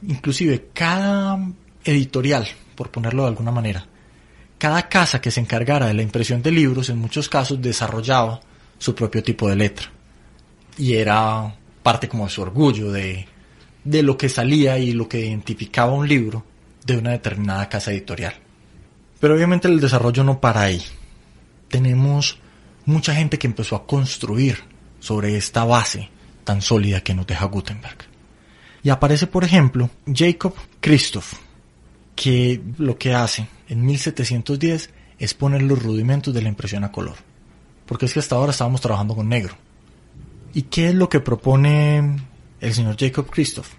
Inclusive 0.08 0.70
cada 0.74 1.40
editorial, 1.84 2.48
por 2.76 2.92
ponerlo 2.92 3.24
de 3.24 3.30
alguna 3.30 3.52
manera, 3.52 3.86
cada 4.58 4.88
casa 4.88 5.20
que 5.20 5.32
se 5.32 5.40
encargara 5.40 5.88
de 5.88 5.94
la 5.94 6.04
impresión 6.04 6.42
de 6.42 6.52
libros 6.52 6.90
en 6.90 7.00
muchos 7.00 7.28
casos 7.28 7.62
desarrollaba 7.62 8.42
su 8.78 8.94
propio 8.94 9.24
tipo 9.24 9.50
de 9.50 9.56
letra. 9.56 9.88
Y 10.78 10.94
era 10.94 11.56
parte 11.82 12.08
como 12.08 12.26
de 12.26 12.32
su 12.32 12.42
orgullo, 12.42 12.92
de, 12.92 13.28
de 13.84 14.04
lo 14.04 14.18
que 14.18 14.30
salía 14.30 14.78
y 14.78 14.92
lo 14.92 15.08
que 15.08 15.26
identificaba 15.26 15.94
un 15.94 16.08
libro 16.08 16.46
de 16.86 16.98
una 16.98 17.12
determinada 17.12 17.70
casa 17.70 17.92
editorial. 17.92 18.34
Pero 19.20 19.36
obviamente 19.36 19.68
el 19.68 19.80
desarrollo 19.80 20.24
no 20.24 20.40
para 20.40 20.62
ahí. 20.62 20.82
Tenemos 21.74 22.38
mucha 22.86 23.16
gente 23.16 23.40
que 23.40 23.48
empezó 23.48 23.76
a 23.76 23.88
construir 23.88 24.60
sobre 25.00 25.38
esta 25.38 25.64
base 25.64 26.08
tan 26.44 26.62
sólida 26.62 27.02
que 27.02 27.16
nos 27.16 27.26
deja 27.26 27.46
Gutenberg. 27.46 27.98
Y 28.84 28.92
aparece, 28.92 29.26
por 29.26 29.44
ejemplo, 29.44 29.90
Jacob 30.06 30.54
Christoph, 30.80 31.34
que 32.16 32.62
lo 32.78 32.96
que 33.00 33.16
hace 33.16 33.48
en 33.70 33.84
1710 33.84 34.92
es 35.18 35.34
poner 35.34 35.64
los 35.64 35.82
rudimentos 35.82 36.32
de 36.32 36.44
la 36.44 36.50
impresión 36.50 36.84
a 36.84 36.92
color. 36.92 37.16
Porque 37.88 38.06
es 38.06 38.14
que 38.14 38.20
hasta 38.20 38.36
ahora 38.36 38.52
estábamos 38.52 38.80
trabajando 38.80 39.16
con 39.16 39.28
negro. 39.28 39.56
¿Y 40.54 40.62
qué 40.62 40.90
es 40.90 40.94
lo 40.94 41.10
que 41.10 41.22
propone 41.22 42.18
el 42.62 42.74
señor 42.76 42.98
Jacob 43.00 43.32
Christoph? 43.32 43.70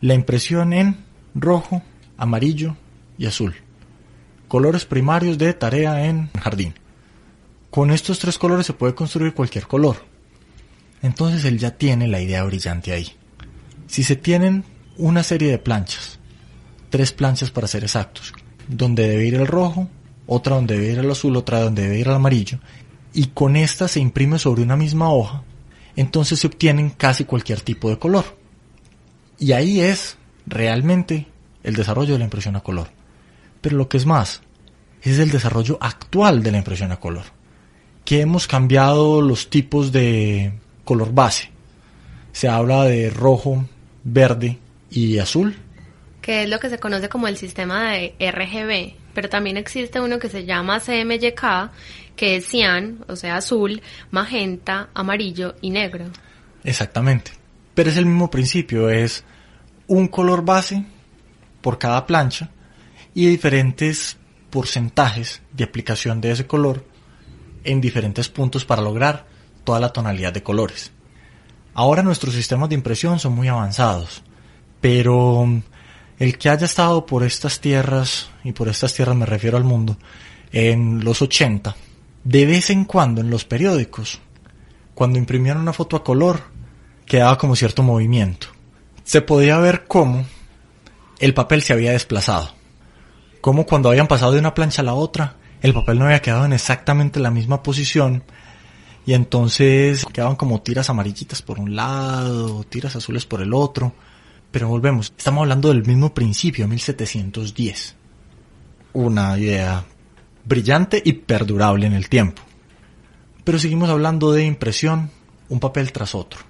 La 0.00 0.14
impresión 0.14 0.72
en 0.72 1.04
rojo, 1.34 1.82
amarillo 2.16 2.76
y 3.18 3.26
azul. 3.26 3.56
Colores 4.46 4.84
primarios 4.84 5.38
de 5.38 5.52
tarea 5.54 6.06
en 6.06 6.30
jardín. 6.40 6.74
Con 7.70 7.92
estos 7.92 8.18
tres 8.18 8.36
colores 8.36 8.66
se 8.66 8.72
puede 8.72 8.96
construir 8.96 9.32
cualquier 9.32 9.68
color. 9.68 9.96
Entonces 11.02 11.44
él 11.44 11.56
ya 11.56 11.76
tiene 11.76 12.08
la 12.08 12.20
idea 12.20 12.42
brillante 12.42 12.92
ahí. 12.92 13.12
Si 13.86 14.02
se 14.02 14.16
tienen 14.16 14.64
una 14.96 15.22
serie 15.22 15.50
de 15.50 15.58
planchas, 15.58 16.18
tres 16.90 17.12
planchas 17.12 17.52
para 17.52 17.68
ser 17.68 17.84
exactos, 17.84 18.32
donde 18.66 19.08
debe 19.08 19.26
ir 19.26 19.34
el 19.34 19.46
rojo, 19.46 19.88
otra 20.26 20.56
donde 20.56 20.78
debe 20.78 20.92
ir 20.92 20.98
el 20.98 21.10
azul, 21.10 21.36
otra 21.36 21.60
donde 21.60 21.82
debe 21.82 22.00
ir 22.00 22.08
el 22.08 22.14
amarillo, 22.14 22.58
y 23.12 23.28
con 23.28 23.54
esta 23.54 23.86
se 23.86 24.00
imprime 24.00 24.38
sobre 24.40 24.62
una 24.62 24.76
misma 24.76 25.12
hoja, 25.12 25.44
entonces 25.94 26.40
se 26.40 26.48
obtienen 26.48 26.90
casi 26.90 27.24
cualquier 27.24 27.60
tipo 27.60 27.88
de 27.88 27.98
color. 27.98 28.36
Y 29.38 29.52
ahí 29.52 29.80
es 29.80 30.18
realmente 30.46 31.28
el 31.62 31.74
desarrollo 31.74 32.14
de 32.14 32.18
la 32.18 32.24
impresión 32.24 32.56
a 32.56 32.60
color. 32.60 32.88
Pero 33.60 33.76
lo 33.76 33.88
que 33.88 33.96
es 33.96 34.06
más, 34.06 34.42
es 35.02 35.18
el 35.18 35.30
desarrollo 35.30 35.78
actual 35.80 36.42
de 36.42 36.50
la 36.50 36.58
impresión 36.58 36.92
a 36.92 36.98
color. 36.98 37.39
Que 38.10 38.22
hemos 38.22 38.48
cambiado 38.48 39.22
los 39.22 39.50
tipos 39.50 39.92
de 39.92 40.52
color 40.84 41.14
base. 41.14 41.48
Se 42.32 42.48
habla 42.48 42.82
de 42.82 43.08
rojo, 43.08 43.64
verde 44.02 44.58
y 44.90 45.18
azul. 45.18 45.56
Que 46.20 46.42
es 46.42 46.48
lo 46.48 46.58
que 46.58 46.70
se 46.70 46.80
conoce 46.80 47.08
como 47.08 47.28
el 47.28 47.36
sistema 47.36 47.92
de 47.92 48.16
RGB. 48.18 49.14
Pero 49.14 49.28
también 49.28 49.56
existe 49.56 50.00
uno 50.00 50.18
que 50.18 50.28
se 50.28 50.44
llama 50.44 50.80
CMYK, 50.80 51.70
que 52.16 52.34
es 52.34 52.46
cian, 52.46 53.04
o 53.06 53.14
sea, 53.14 53.36
azul, 53.36 53.80
magenta, 54.10 54.88
amarillo 54.92 55.54
y 55.60 55.70
negro. 55.70 56.06
Exactamente. 56.64 57.30
Pero 57.74 57.90
es 57.90 57.96
el 57.96 58.06
mismo 58.06 58.28
principio, 58.28 58.90
es 58.90 59.22
un 59.86 60.08
color 60.08 60.44
base 60.44 60.84
por 61.60 61.78
cada 61.78 62.04
plancha 62.08 62.50
y 63.14 63.28
diferentes 63.28 64.16
porcentajes 64.50 65.42
de 65.52 65.62
aplicación 65.62 66.20
de 66.20 66.32
ese 66.32 66.48
color 66.48 66.89
en 67.64 67.80
diferentes 67.80 68.28
puntos 68.28 68.64
para 68.64 68.82
lograr 68.82 69.26
toda 69.64 69.80
la 69.80 69.92
tonalidad 69.92 70.32
de 70.32 70.42
colores. 70.42 70.92
Ahora 71.74 72.02
nuestros 72.02 72.34
sistemas 72.34 72.68
de 72.68 72.74
impresión 72.74 73.18
son 73.18 73.34
muy 73.34 73.48
avanzados, 73.48 74.22
pero 74.80 75.46
el 76.18 76.38
que 76.38 76.48
haya 76.48 76.66
estado 76.66 77.06
por 77.06 77.22
estas 77.22 77.60
tierras, 77.60 78.30
y 78.44 78.52
por 78.52 78.68
estas 78.68 78.94
tierras 78.94 79.16
me 79.16 79.26
refiero 79.26 79.56
al 79.56 79.64
mundo, 79.64 79.96
en 80.52 81.04
los 81.04 81.22
80, 81.22 81.76
de 82.24 82.46
vez 82.46 82.70
en 82.70 82.84
cuando 82.84 83.20
en 83.20 83.30
los 83.30 83.44
periódicos, 83.44 84.20
cuando 84.94 85.18
imprimían 85.18 85.58
una 85.58 85.72
foto 85.72 85.96
a 85.96 86.04
color, 86.04 86.42
quedaba 87.06 87.38
como 87.38 87.56
cierto 87.56 87.82
movimiento. 87.82 88.48
Se 89.04 89.22
podía 89.22 89.58
ver 89.58 89.84
cómo 89.86 90.26
el 91.18 91.34
papel 91.34 91.62
se 91.62 91.72
había 91.72 91.92
desplazado. 91.92 92.50
Como 93.40 93.64
cuando 93.64 93.88
habían 93.88 94.06
pasado 94.06 94.32
de 94.32 94.40
una 94.40 94.54
plancha 94.54 94.82
a 94.82 94.84
la 94.84 94.94
otra, 94.94 95.36
el 95.62 95.74
papel 95.74 95.98
no 95.98 96.06
había 96.06 96.22
quedado 96.22 96.44
en 96.44 96.52
exactamente 96.52 97.20
la 97.20 97.30
misma 97.30 97.62
posición 97.62 98.22
y 99.06 99.14
entonces 99.14 100.04
quedaban 100.12 100.36
como 100.36 100.62
tiras 100.62 100.90
amarillitas 100.90 101.42
por 101.42 101.58
un 101.58 101.74
lado, 101.74 102.64
tiras 102.64 102.96
azules 102.96 103.26
por 103.26 103.42
el 103.42 103.54
otro. 103.54 103.92
Pero 104.50 104.68
volvemos, 104.68 105.12
estamos 105.16 105.42
hablando 105.42 105.68
del 105.68 105.86
mismo 105.86 106.12
principio, 106.12 106.66
1710. 106.66 107.96
Una 108.92 109.38
idea 109.38 109.84
brillante 110.44 111.00
y 111.04 111.12
perdurable 111.12 111.86
en 111.86 111.92
el 111.92 112.08
tiempo. 112.08 112.42
Pero 113.44 113.58
seguimos 113.58 113.88
hablando 113.88 114.32
de 114.32 114.44
impresión, 114.44 115.10
un 115.48 115.60
papel 115.60 115.92
tras 115.92 116.14
otro. 116.14 116.40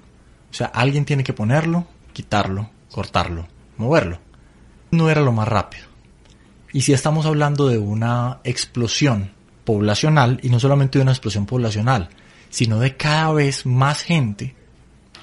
O 0.51 0.55
sea, 0.55 0.68
alguien 0.68 1.05
tiene 1.05 1.23
que 1.23 1.35
ponerlo, 1.35 1.87
quitarlo, 2.12 2.70
cortarlo, 2.90 3.46
moverlo 3.77 4.18
no 4.90 5.11
era 5.11 5.20
lo 5.20 5.33
más 5.33 5.49
rápido. 5.49 5.85
Y 6.72 6.83
si 6.83 6.92
estamos 6.92 7.26
hablando 7.26 7.68
de 7.68 7.78
una 7.78 8.40
explosión 8.44 9.33
poblacional, 9.64 10.38
y 10.42 10.48
no 10.48 10.61
solamente 10.61 10.98
de 10.98 11.02
una 11.02 11.12
explosión 11.12 11.46
poblacional, 11.46 12.09
sino 12.48 12.78
de 12.80 12.96
cada 12.96 13.33
vez 13.33 13.66
más 13.66 14.02
gente 14.02 14.54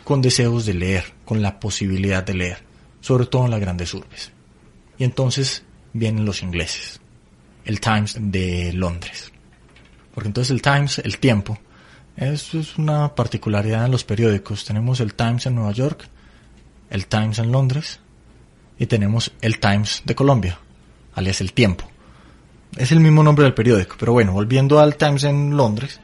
con 0.03 0.21
deseos 0.21 0.65
de 0.65 0.73
leer, 0.73 1.05
con 1.25 1.41
la 1.41 1.60
posibilidad 1.60 2.23
de 2.23 2.33
leer, 2.33 2.63
sobre 3.01 3.25
todo 3.25 3.45
en 3.45 3.51
las 3.51 3.60
grandes 3.60 3.93
urbes. 3.93 4.31
Y 4.97 5.03
entonces 5.03 5.63
vienen 5.93 6.25
los 6.25 6.41
ingleses, 6.43 6.99
el 7.65 7.79
Times 7.79 8.17
de 8.19 8.71
Londres. 8.73 9.31
Porque 10.13 10.29
entonces 10.29 10.51
el 10.51 10.62
Times, 10.62 10.99
el 10.99 11.17
tiempo, 11.19 11.60
eso 12.15 12.60
es 12.60 12.77
una 12.77 13.13
particularidad 13.13 13.86
en 13.86 13.91
los 13.91 14.03
periódicos. 14.03 14.65
Tenemos 14.65 14.99
el 15.01 15.13
Times 15.13 15.45
en 15.45 15.55
Nueva 15.55 15.71
York, 15.71 16.07
el 16.89 17.07
Times 17.07 17.39
en 17.39 17.51
Londres, 17.51 17.99
y 18.79 18.86
tenemos 18.86 19.31
el 19.41 19.60
Times 19.60 20.03
de 20.05 20.15
Colombia, 20.15 20.60
alias 21.17 21.41
El 21.41 21.51
Tiempo. 21.51 21.89
Es 22.77 22.91
el 22.91 22.99
mismo 22.99 23.23
nombre 23.23 23.43
del 23.43 23.56
periódico, 23.56 23.95
pero 23.99 24.13
bueno, 24.13 24.34
volviendo 24.34 24.80
al 24.80 24.95
Times 24.95 25.23
en 25.23 25.58
Londres, 25.58 25.99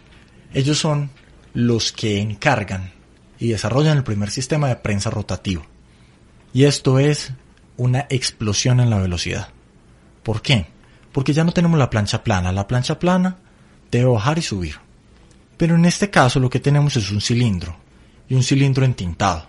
ellos 0.54 0.80
son 0.80 1.12
los 1.54 1.92
que 1.92 2.20
encargan 2.20 2.92
y 3.38 3.50
desarrollan 3.50 3.98
el 3.98 4.04
primer 4.04 4.32
sistema 4.32 4.68
de 4.68 4.78
prensa 4.78 5.12
rotativo. 5.12 5.66
Y 6.52 6.64
esto 6.64 6.98
es 6.98 7.32
una 7.78 8.08
explosión 8.10 8.80
en 8.80 8.90
la 8.90 8.98
velocidad. 8.98 9.50
¿Por 10.24 10.42
qué? 10.42 10.68
Porque 11.12 11.34
ya 11.34 11.44
no 11.44 11.52
tenemos 11.52 11.78
la 11.78 11.90
plancha 11.90 12.24
plana. 12.24 12.52
La 12.52 12.68
plancha 12.68 12.98
plana 12.98 13.38
debe 13.92 14.06
bajar 14.06 14.40
y 14.40 14.42
subir. 14.42 14.76
Pero 15.58 15.76
en 15.76 15.86
este 15.86 16.10
caso 16.10 16.40
lo 16.40 16.50
que 16.50 16.60
tenemos 16.60 16.96
es 16.96 17.12
un 17.12 17.22
cilindro 17.22 17.76
y 18.28 18.34
un 18.34 18.44
cilindro 18.44 18.84
entintado. 18.84 19.46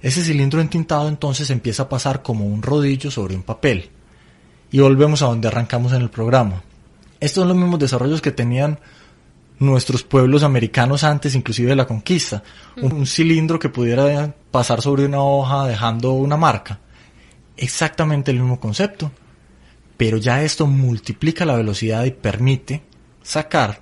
Ese 0.00 0.22
cilindro 0.22 0.60
entintado 0.60 1.08
entonces 1.08 1.50
empieza 1.50 1.84
a 1.84 1.88
pasar 1.88 2.22
como 2.22 2.46
un 2.46 2.62
rodillo 2.62 3.10
sobre 3.10 3.34
un 3.34 3.42
papel. 3.42 3.90
Y 4.76 4.80
volvemos 4.80 5.22
a 5.22 5.28
donde 5.28 5.48
arrancamos 5.48 5.94
en 5.94 6.02
el 6.02 6.10
programa. 6.10 6.62
Estos 7.18 7.40
son 7.40 7.48
los 7.48 7.56
mismos 7.56 7.80
desarrollos 7.80 8.20
que 8.20 8.30
tenían 8.30 8.78
nuestros 9.58 10.02
pueblos 10.02 10.42
americanos 10.42 11.02
antes 11.02 11.34
inclusive 11.34 11.70
de 11.70 11.76
la 11.76 11.86
conquista. 11.86 12.42
Un, 12.82 13.06
cilindro 13.06 13.58
que 13.58 13.70
pudiera 13.70 14.34
pasar 14.50 14.82
sobre 14.82 15.06
una 15.06 15.22
hoja 15.22 15.66
dejando 15.66 16.12
una 16.12 16.36
marca. 16.36 16.78
Exactamente 17.56 18.32
el 18.32 18.40
mismo 18.40 18.60
concepto. 18.60 19.10
Pero 19.96 20.18
ya 20.18 20.42
esto 20.42 20.66
multiplica 20.66 21.46
la 21.46 21.56
velocidad 21.56 22.04
y 22.04 22.10
permite 22.10 22.82
sacar 23.22 23.80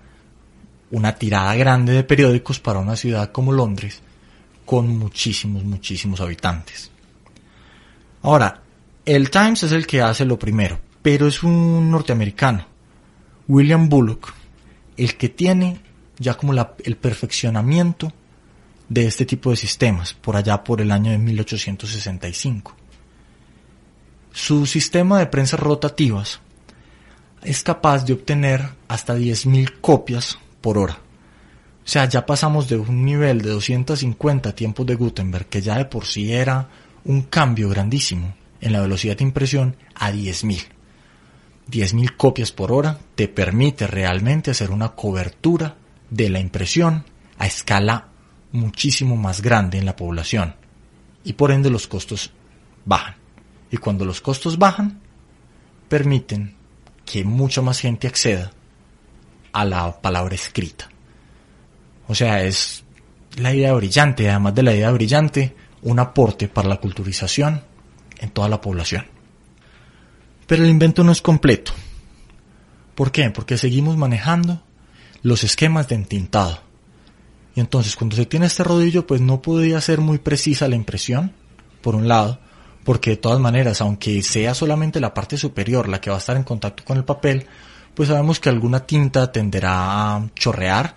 una 0.92 1.16
tirada 1.16 1.56
grande 1.56 1.92
de 1.92 2.04
periódicos 2.04 2.60
para 2.60 2.78
una 2.78 2.94
ciudad 2.94 3.32
como 3.32 3.50
Londres 3.50 4.00
con 4.64 4.96
muchísimos, 4.96 5.64
muchísimos 5.64 6.20
habitantes. 6.20 6.88
Ahora, 8.22 8.62
el 9.06 9.28
Times 9.30 9.64
es 9.64 9.72
el 9.72 9.86
que 9.86 10.00
hace 10.00 10.24
lo 10.24 10.38
primero, 10.38 10.78
pero 11.04 11.26
es 11.28 11.42
un 11.42 11.90
norteamericano, 11.90 12.66
William 13.46 13.90
Bullock, 13.90 14.32
el 14.96 15.18
que 15.18 15.28
tiene 15.28 15.78
ya 16.18 16.32
como 16.32 16.54
el 16.54 16.96
perfeccionamiento 16.96 18.10
de 18.88 19.06
este 19.06 19.26
tipo 19.26 19.50
de 19.50 19.56
sistemas, 19.56 20.14
por 20.14 20.34
allá 20.34 20.64
por 20.64 20.80
el 20.80 20.90
año 20.90 21.10
de 21.10 21.18
1865. 21.18 22.74
Su 24.32 24.64
sistema 24.64 25.18
de 25.18 25.26
prensas 25.26 25.60
rotativas 25.60 26.40
es 27.42 27.62
capaz 27.62 28.06
de 28.06 28.14
obtener 28.14 28.70
hasta 28.88 29.14
10.000 29.14 29.80
copias 29.82 30.38
por 30.62 30.78
hora. 30.78 30.94
O 31.84 31.86
sea, 31.86 32.06
ya 32.06 32.24
pasamos 32.24 32.66
de 32.66 32.78
un 32.78 33.04
nivel 33.04 33.42
de 33.42 33.50
250 33.50 34.54
tiempos 34.54 34.86
de 34.86 34.94
Gutenberg, 34.94 35.50
que 35.50 35.60
ya 35.60 35.76
de 35.76 35.84
por 35.84 36.06
sí 36.06 36.32
era 36.32 36.70
un 37.04 37.24
cambio 37.24 37.68
grandísimo 37.68 38.34
en 38.62 38.72
la 38.72 38.80
velocidad 38.80 39.18
de 39.18 39.24
impresión, 39.24 39.76
a 39.94 40.10
10.000. 40.10 40.73
10.000 41.70 42.16
copias 42.16 42.52
por 42.52 42.72
hora 42.72 42.98
te 43.14 43.28
permite 43.28 43.86
realmente 43.86 44.50
hacer 44.50 44.70
una 44.70 44.90
cobertura 44.90 45.76
de 46.10 46.28
la 46.28 46.40
impresión 46.40 47.04
a 47.38 47.46
escala 47.46 48.08
muchísimo 48.52 49.16
más 49.16 49.40
grande 49.40 49.78
en 49.78 49.86
la 49.86 49.96
población. 49.96 50.54
Y 51.24 51.32
por 51.32 51.50
ende 51.50 51.70
los 51.70 51.86
costos 51.86 52.32
bajan. 52.84 53.16
Y 53.70 53.78
cuando 53.78 54.04
los 54.04 54.20
costos 54.20 54.58
bajan, 54.58 55.00
permiten 55.88 56.54
que 57.04 57.24
mucha 57.24 57.62
más 57.62 57.80
gente 57.80 58.06
acceda 58.06 58.52
a 59.52 59.64
la 59.64 60.00
palabra 60.00 60.34
escrita. 60.34 60.88
O 62.06 62.14
sea, 62.14 62.42
es 62.42 62.84
la 63.36 63.54
idea 63.54 63.72
brillante, 63.72 64.28
además 64.28 64.54
de 64.54 64.62
la 64.62 64.74
idea 64.74 64.90
brillante, 64.90 65.56
un 65.82 65.98
aporte 65.98 66.48
para 66.48 66.68
la 66.68 66.76
culturización 66.76 67.62
en 68.18 68.30
toda 68.30 68.48
la 68.48 68.60
población. 68.60 69.13
Pero 70.54 70.66
el 70.66 70.70
invento 70.70 71.02
no 71.02 71.10
es 71.10 71.20
completo. 71.20 71.72
¿Por 72.94 73.10
qué? 73.10 73.28
Porque 73.30 73.58
seguimos 73.58 73.96
manejando 73.96 74.62
los 75.22 75.42
esquemas 75.42 75.88
de 75.88 75.96
entintado. 75.96 76.60
Y 77.56 77.60
entonces 77.60 77.96
cuando 77.96 78.14
se 78.14 78.24
tiene 78.24 78.46
este 78.46 78.62
rodillo, 78.62 79.04
pues 79.04 79.20
no 79.20 79.42
podía 79.42 79.80
ser 79.80 80.00
muy 80.00 80.18
precisa 80.18 80.68
la 80.68 80.76
impresión, 80.76 81.32
por 81.82 81.96
un 81.96 82.06
lado, 82.06 82.38
porque 82.84 83.10
de 83.10 83.16
todas 83.16 83.40
maneras, 83.40 83.80
aunque 83.80 84.22
sea 84.22 84.54
solamente 84.54 85.00
la 85.00 85.12
parte 85.12 85.36
superior 85.38 85.88
la 85.88 86.00
que 86.00 86.10
va 86.10 86.18
a 86.18 86.20
estar 86.20 86.36
en 86.36 86.44
contacto 86.44 86.84
con 86.84 86.98
el 86.98 87.04
papel, 87.04 87.46
pues 87.92 88.08
sabemos 88.08 88.38
que 88.38 88.48
alguna 88.48 88.86
tinta 88.86 89.32
tenderá 89.32 90.14
a 90.14 90.30
chorrear, 90.36 90.94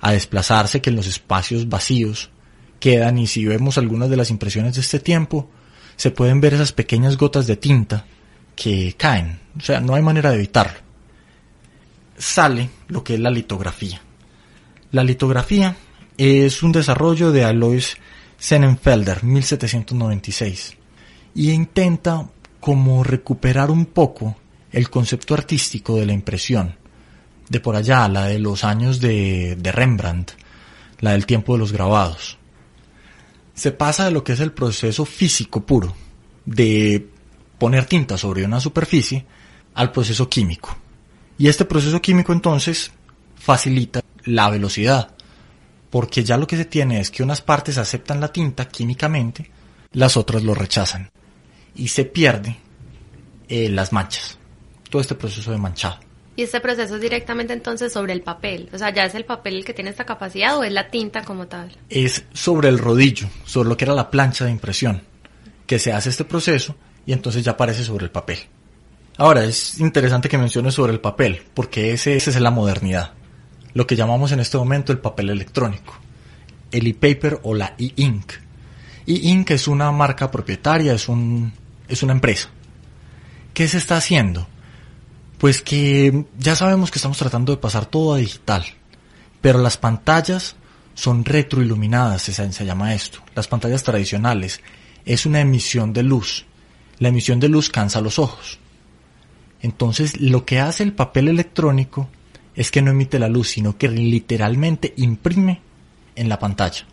a 0.00 0.12
desplazarse, 0.12 0.80
que 0.80 0.90
en 0.90 0.96
los 0.96 1.08
espacios 1.08 1.68
vacíos 1.68 2.30
quedan 2.78 3.18
y 3.18 3.26
si 3.26 3.44
vemos 3.46 3.78
algunas 3.78 4.10
de 4.10 4.16
las 4.16 4.30
impresiones 4.30 4.76
de 4.76 4.82
este 4.82 5.00
tiempo, 5.00 5.50
se 5.96 6.12
pueden 6.12 6.40
ver 6.40 6.54
esas 6.54 6.70
pequeñas 6.70 7.16
gotas 7.16 7.48
de 7.48 7.56
tinta 7.56 8.06
que 8.62 8.94
caen, 8.96 9.40
o 9.58 9.60
sea, 9.60 9.80
no 9.80 9.94
hay 9.94 10.02
manera 10.02 10.30
de 10.30 10.36
evitarlo. 10.36 10.78
Sale 12.16 12.70
lo 12.86 13.02
que 13.02 13.14
es 13.14 13.20
la 13.20 13.30
litografía. 13.30 14.00
La 14.92 15.02
litografía 15.02 15.76
es 16.16 16.62
un 16.62 16.70
desarrollo 16.70 17.32
de 17.32 17.44
Alois 17.44 17.96
Sennenfelder, 18.38 19.24
1796 19.24 20.76
y 21.34 21.50
intenta 21.50 22.28
como 22.60 23.02
recuperar 23.02 23.70
un 23.70 23.86
poco 23.86 24.36
el 24.70 24.90
concepto 24.90 25.34
artístico 25.34 25.96
de 25.96 26.06
la 26.06 26.12
impresión, 26.12 26.76
de 27.48 27.58
por 27.58 27.74
allá, 27.74 28.06
la 28.08 28.26
de 28.26 28.38
los 28.38 28.62
años 28.62 29.00
de, 29.00 29.56
de 29.56 29.72
Rembrandt, 29.72 30.32
la 31.00 31.12
del 31.12 31.26
tiempo 31.26 31.54
de 31.54 31.58
los 31.58 31.72
grabados. 31.72 32.38
Se 33.54 33.72
pasa 33.72 34.04
de 34.04 34.12
lo 34.12 34.22
que 34.22 34.34
es 34.34 34.40
el 34.40 34.52
proceso 34.52 35.04
físico 35.04 35.66
puro, 35.66 35.94
de 36.44 37.08
poner 37.62 37.84
tinta 37.84 38.18
sobre 38.18 38.44
una 38.44 38.58
superficie, 38.58 39.24
al 39.74 39.92
proceso 39.92 40.28
químico. 40.28 40.76
Y 41.38 41.46
este 41.46 41.64
proceso 41.64 42.02
químico 42.02 42.32
entonces 42.32 42.90
facilita 43.36 44.00
la 44.24 44.50
velocidad, 44.50 45.14
porque 45.88 46.24
ya 46.24 46.36
lo 46.36 46.48
que 46.48 46.56
se 46.56 46.64
tiene 46.64 46.98
es 46.98 47.12
que 47.12 47.22
unas 47.22 47.40
partes 47.40 47.78
aceptan 47.78 48.20
la 48.20 48.32
tinta 48.32 48.66
químicamente, 48.66 49.48
las 49.92 50.16
otras 50.16 50.42
lo 50.42 50.56
rechazan 50.56 51.08
y 51.76 51.86
se 51.86 52.04
pierde 52.04 52.56
eh, 53.48 53.68
las 53.68 53.92
manchas, 53.92 54.38
todo 54.90 55.00
este 55.00 55.14
proceso 55.14 55.52
de 55.52 55.58
manchado. 55.58 56.00
¿Y 56.34 56.42
este 56.42 56.60
proceso 56.60 56.96
es 56.96 57.00
directamente 57.00 57.52
entonces 57.52 57.92
sobre 57.92 58.12
el 58.12 58.22
papel? 58.22 58.70
O 58.72 58.78
sea, 58.78 58.92
¿ya 58.92 59.04
es 59.04 59.14
el 59.14 59.24
papel 59.24 59.58
el 59.58 59.64
que 59.64 59.72
tiene 59.72 59.90
esta 59.90 60.04
capacidad 60.04 60.58
o 60.58 60.64
es 60.64 60.72
la 60.72 60.90
tinta 60.90 61.22
como 61.22 61.46
tal? 61.46 61.70
Es 61.88 62.24
sobre 62.32 62.70
el 62.70 62.80
rodillo, 62.80 63.28
sobre 63.44 63.68
lo 63.68 63.76
que 63.76 63.84
era 63.84 63.94
la 63.94 64.10
plancha 64.10 64.46
de 64.46 64.50
impresión, 64.50 65.02
que 65.64 65.78
se 65.78 65.92
hace 65.92 66.08
este 66.08 66.24
proceso 66.24 66.74
y 67.06 67.12
entonces 67.12 67.44
ya 67.44 67.52
aparece 67.52 67.84
sobre 67.84 68.04
el 68.04 68.10
papel. 68.10 68.38
Ahora, 69.18 69.44
es 69.44 69.78
interesante 69.78 70.28
que 70.28 70.38
menciones 70.38 70.74
sobre 70.74 70.92
el 70.92 71.00
papel, 71.00 71.42
porque 71.54 71.92
ese, 71.92 72.16
ese 72.16 72.30
es 72.30 72.40
la 72.40 72.50
modernidad. 72.50 73.12
Lo 73.74 73.86
que 73.86 73.96
llamamos 73.96 74.32
en 74.32 74.40
este 74.40 74.58
momento 74.58 74.92
el 74.92 74.98
papel 74.98 75.30
electrónico. 75.30 75.94
El 76.70 76.86
e-paper 76.86 77.40
o 77.42 77.54
la 77.54 77.74
e-ink. 77.78 78.32
E-ink 79.06 79.50
es 79.50 79.68
una 79.68 79.90
marca 79.92 80.30
propietaria, 80.30 80.94
es 80.94 81.08
un, 81.08 81.52
es 81.88 82.02
una 82.02 82.12
empresa. 82.12 82.48
¿Qué 83.52 83.68
se 83.68 83.78
está 83.78 83.96
haciendo? 83.96 84.46
Pues 85.38 85.60
que 85.60 86.24
ya 86.38 86.56
sabemos 86.56 86.90
que 86.90 86.98
estamos 86.98 87.18
tratando 87.18 87.52
de 87.52 87.60
pasar 87.60 87.86
todo 87.86 88.14
a 88.14 88.18
digital, 88.18 88.64
pero 89.40 89.58
las 89.58 89.76
pantallas 89.76 90.56
son 90.94 91.24
retroiluminadas, 91.24 92.22
se 92.22 92.64
llama 92.64 92.94
esto. 92.94 93.18
Las 93.34 93.48
pantallas 93.48 93.82
tradicionales 93.82 94.60
es 95.04 95.26
una 95.26 95.40
emisión 95.40 95.92
de 95.92 96.02
luz. 96.02 96.46
La 97.02 97.08
emisión 97.08 97.40
de 97.40 97.48
luz 97.48 97.68
cansa 97.68 98.00
los 98.00 98.20
ojos. 98.20 98.60
Entonces, 99.60 100.20
lo 100.20 100.44
que 100.44 100.60
hace 100.60 100.84
el 100.84 100.92
papel 100.92 101.26
electrónico 101.26 102.08
es 102.54 102.70
que 102.70 102.80
no 102.80 102.92
emite 102.92 103.18
la 103.18 103.28
luz, 103.28 103.48
sino 103.48 103.76
que 103.76 103.88
literalmente 103.88 104.94
imprime 104.98 105.60
en 106.14 106.28
la 106.28 106.38
pantalla. 106.38 106.86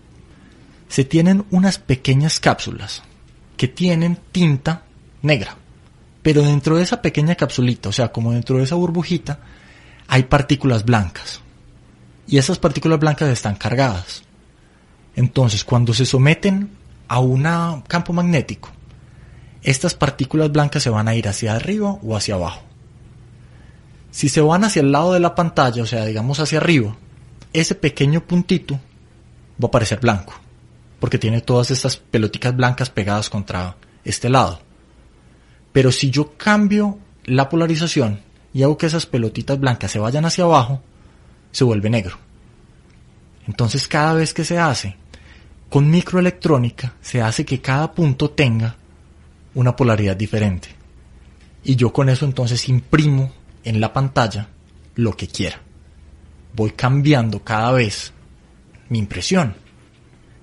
Se 0.87 1.03
tienen 1.03 1.45
unas 1.51 1.77
pequeñas 1.77 2.39
cápsulas 2.39 3.03
que 3.55 3.67
tienen 3.67 4.17
tinta 4.31 4.81
negra. 5.21 5.55
Pero 6.23 6.41
dentro 6.41 6.77
de 6.77 6.81
esa 6.81 7.03
pequeña 7.03 7.35
capsulita, 7.35 7.89
o 7.89 7.93
sea, 7.93 8.11
como 8.11 8.31
dentro 8.31 8.57
de 8.57 8.63
esa 8.63 8.73
burbujita, 8.73 9.41
hay 10.07 10.23
partículas 10.23 10.85
blancas. 10.85 11.39
Y 12.25 12.39
esas 12.39 12.57
partículas 12.57 12.99
blancas 12.99 13.29
están 13.29 13.57
cargadas. 13.57 14.23
Entonces, 15.15 15.63
cuando 15.63 15.93
se 15.93 16.07
someten 16.07 16.71
a 17.07 17.19
un 17.19 17.43
campo 17.87 18.11
magnético, 18.11 18.71
estas 19.63 19.93
partículas 19.93 20.51
blancas 20.51 20.83
se 20.83 20.89
van 20.89 21.07
a 21.07 21.15
ir 21.15 21.27
hacia 21.27 21.55
arriba 21.55 21.97
o 22.01 22.15
hacia 22.15 22.35
abajo. 22.35 22.61
Si 24.11 24.29
se 24.29 24.41
van 24.41 24.63
hacia 24.63 24.81
el 24.81 24.91
lado 24.91 25.13
de 25.13 25.19
la 25.19 25.35
pantalla, 25.35 25.83
o 25.83 25.85
sea, 25.85 26.05
digamos 26.05 26.39
hacia 26.39 26.57
arriba, 26.57 26.95
ese 27.53 27.75
pequeño 27.75 28.21
puntito 28.25 28.75
va 29.61 29.65
a 29.65 29.67
aparecer 29.67 29.99
blanco 29.99 30.33
porque 30.99 31.17
tiene 31.17 31.41
todas 31.41 31.71
estas 31.71 31.97
pelotitas 31.97 32.55
blancas 32.55 32.89
pegadas 32.89 33.29
contra 33.29 33.77
este 34.03 34.29
lado. 34.29 34.59
Pero 35.71 35.91
si 35.91 36.09
yo 36.09 36.35
cambio 36.37 36.99
la 37.25 37.49
polarización 37.49 38.21
y 38.53 38.63
hago 38.63 38.77
que 38.77 38.87
esas 38.87 39.05
pelotitas 39.05 39.59
blancas 39.59 39.91
se 39.91 39.99
vayan 39.99 40.25
hacia 40.25 40.43
abajo, 40.43 40.81
se 41.51 41.63
vuelve 41.63 41.89
negro. 41.89 42.17
Entonces 43.47 43.87
cada 43.87 44.13
vez 44.13 44.33
que 44.33 44.43
se 44.43 44.59
hace 44.59 44.97
con 45.69 45.89
microelectrónica, 45.89 46.95
se 47.01 47.21
hace 47.21 47.45
que 47.45 47.61
cada 47.61 47.93
punto 47.93 48.31
tenga 48.31 48.75
una 49.59 49.75
polaridad 49.75 50.15
diferente. 50.15 50.69
Y 51.65 51.75
yo 51.75 51.91
con 51.91 52.07
eso 52.07 52.23
entonces 52.23 52.69
imprimo 52.69 53.33
en 53.65 53.81
la 53.81 53.91
pantalla 53.91 54.47
lo 54.95 55.17
que 55.17 55.27
quiera. 55.27 55.61
Voy 56.55 56.71
cambiando 56.71 57.43
cada 57.43 57.73
vez 57.73 58.13
mi 58.87 58.99
impresión. 58.99 59.55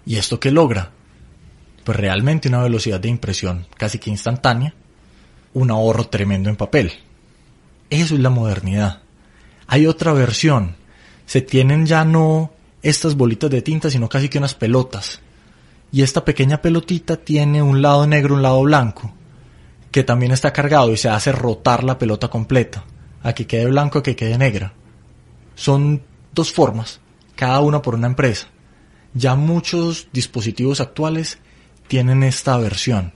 ¿Y 0.04 0.16
esto 0.16 0.38
qué 0.38 0.50
logra? 0.50 0.92
Pues 1.82 1.96
realmente 1.96 2.48
una 2.48 2.62
velocidad 2.62 3.00
de 3.00 3.08
impresión 3.08 3.66
casi 3.78 3.98
que 3.98 4.10
instantánea, 4.10 4.74
un 5.54 5.70
ahorro 5.70 6.08
tremendo 6.08 6.50
en 6.50 6.56
papel. 6.56 6.92
Eso 7.88 8.14
es 8.14 8.20
la 8.20 8.30
modernidad. 8.30 9.00
Hay 9.66 9.86
otra 9.86 10.12
versión. 10.12 10.76
Se 11.24 11.40
tienen 11.40 11.86
ya 11.86 12.04
no 12.04 12.52
estas 12.82 13.16
bolitas 13.16 13.50
de 13.50 13.62
tinta, 13.62 13.88
sino 13.88 14.10
casi 14.10 14.28
que 14.28 14.38
unas 14.38 14.54
pelotas. 14.54 15.20
Y 15.92 16.02
esta 16.02 16.24
pequeña 16.24 16.60
pelotita 16.60 17.16
tiene 17.16 17.62
un 17.62 17.80
lado 17.80 18.06
negro, 18.06 18.34
un 18.34 18.42
lado 18.42 18.62
blanco, 18.62 19.12
que 19.90 20.04
también 20.04 20.32
está 20.32 20.52
cargado 20.52 20.92
y 20.92 20.96
se 20.96 21.08
hace 21.08 21.32
rotar 21.32 21.84
la 21.84 21.98
pelota 21.98 22.28
completa, 22.28 22.84
a 23.22 23.32
que 23.32 23.46
quede 23.46 23.66
blanco, 23.66 23.98
a 23.98 24.02
que 24.02 24.16
quede 24.16 24.36
negra. 24.36 24.72
Son 25.54 26.02
dos 26.34 26.52
formas, 26.52 27.00
cada 27.34 27.60
una 27.60 27.80
por 27.80 27.94
una 27.94 28.08
empresa. 28.08 28.48
Ya 29.14 29.34
muchos 29.36 30.08
dispositivos 30.12 30.80
actuales 30.80 31.38
tienen 31.88 32.22
esta 32.22 32.58
versión. 32.58 33.12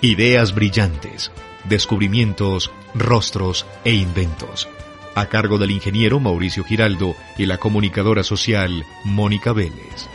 Ideas 0.00 0.52
brillantes, 0.52 1.30
descubrimientos, 1.62 2.72
rostros 2.96 3.66
e 3.84 3.92
inventos. 3.92 4.68
A 5.14 5.26
cargo 5.26 5.58
del 5.58 5.70
ingeniero 5.70 6.18
Mauricio 6.18 6.64
Giraldo 6.64 7.14
y 7.36 7.46
la 7.46 7.58
comunicadora 7.58 8.24
social 8.24 8.84
Mónica 9.04 9.52
Vélez. 9.52 10.08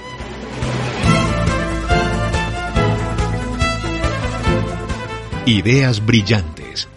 Ideas 5.46 6.06
brillantes. 6.06 6.88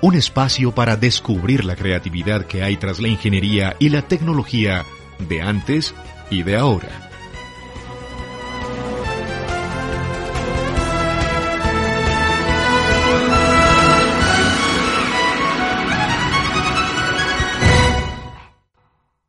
Un 0.00 0.16
espacio 0.16 0.74
para 0.74 0.96
descubrir 0.96 1.64
la 1.64 1.76
creatividad 1.76 2.46
que 2.46 2.64
hay 2.64 2.76
tras 2.76 2.98
la 2.98 3.06
ingeniería 3.06 3.76
y 3.78 3.90
la 3.90 4.02
tecnología 4.02 4.84
de 5.20 5.40
antes 5.40 5.94
y 6.28 6.42
de 6.42 6.56
ahora. 6.56 6.88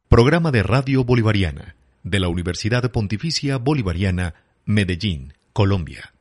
Programa 0.09 0.49
de 0.49 0.63
Radio 0.63 1.03
Bolivariana 1.03 1.75
de 2.01 2.19
la 2.19 2.27
Universidad 2.27 2.91
Pontificia 2.91 3.57
Bolivariana, 3.57 4.33
Medellín, 4.65 5.33
Colombia. 5.53 6.12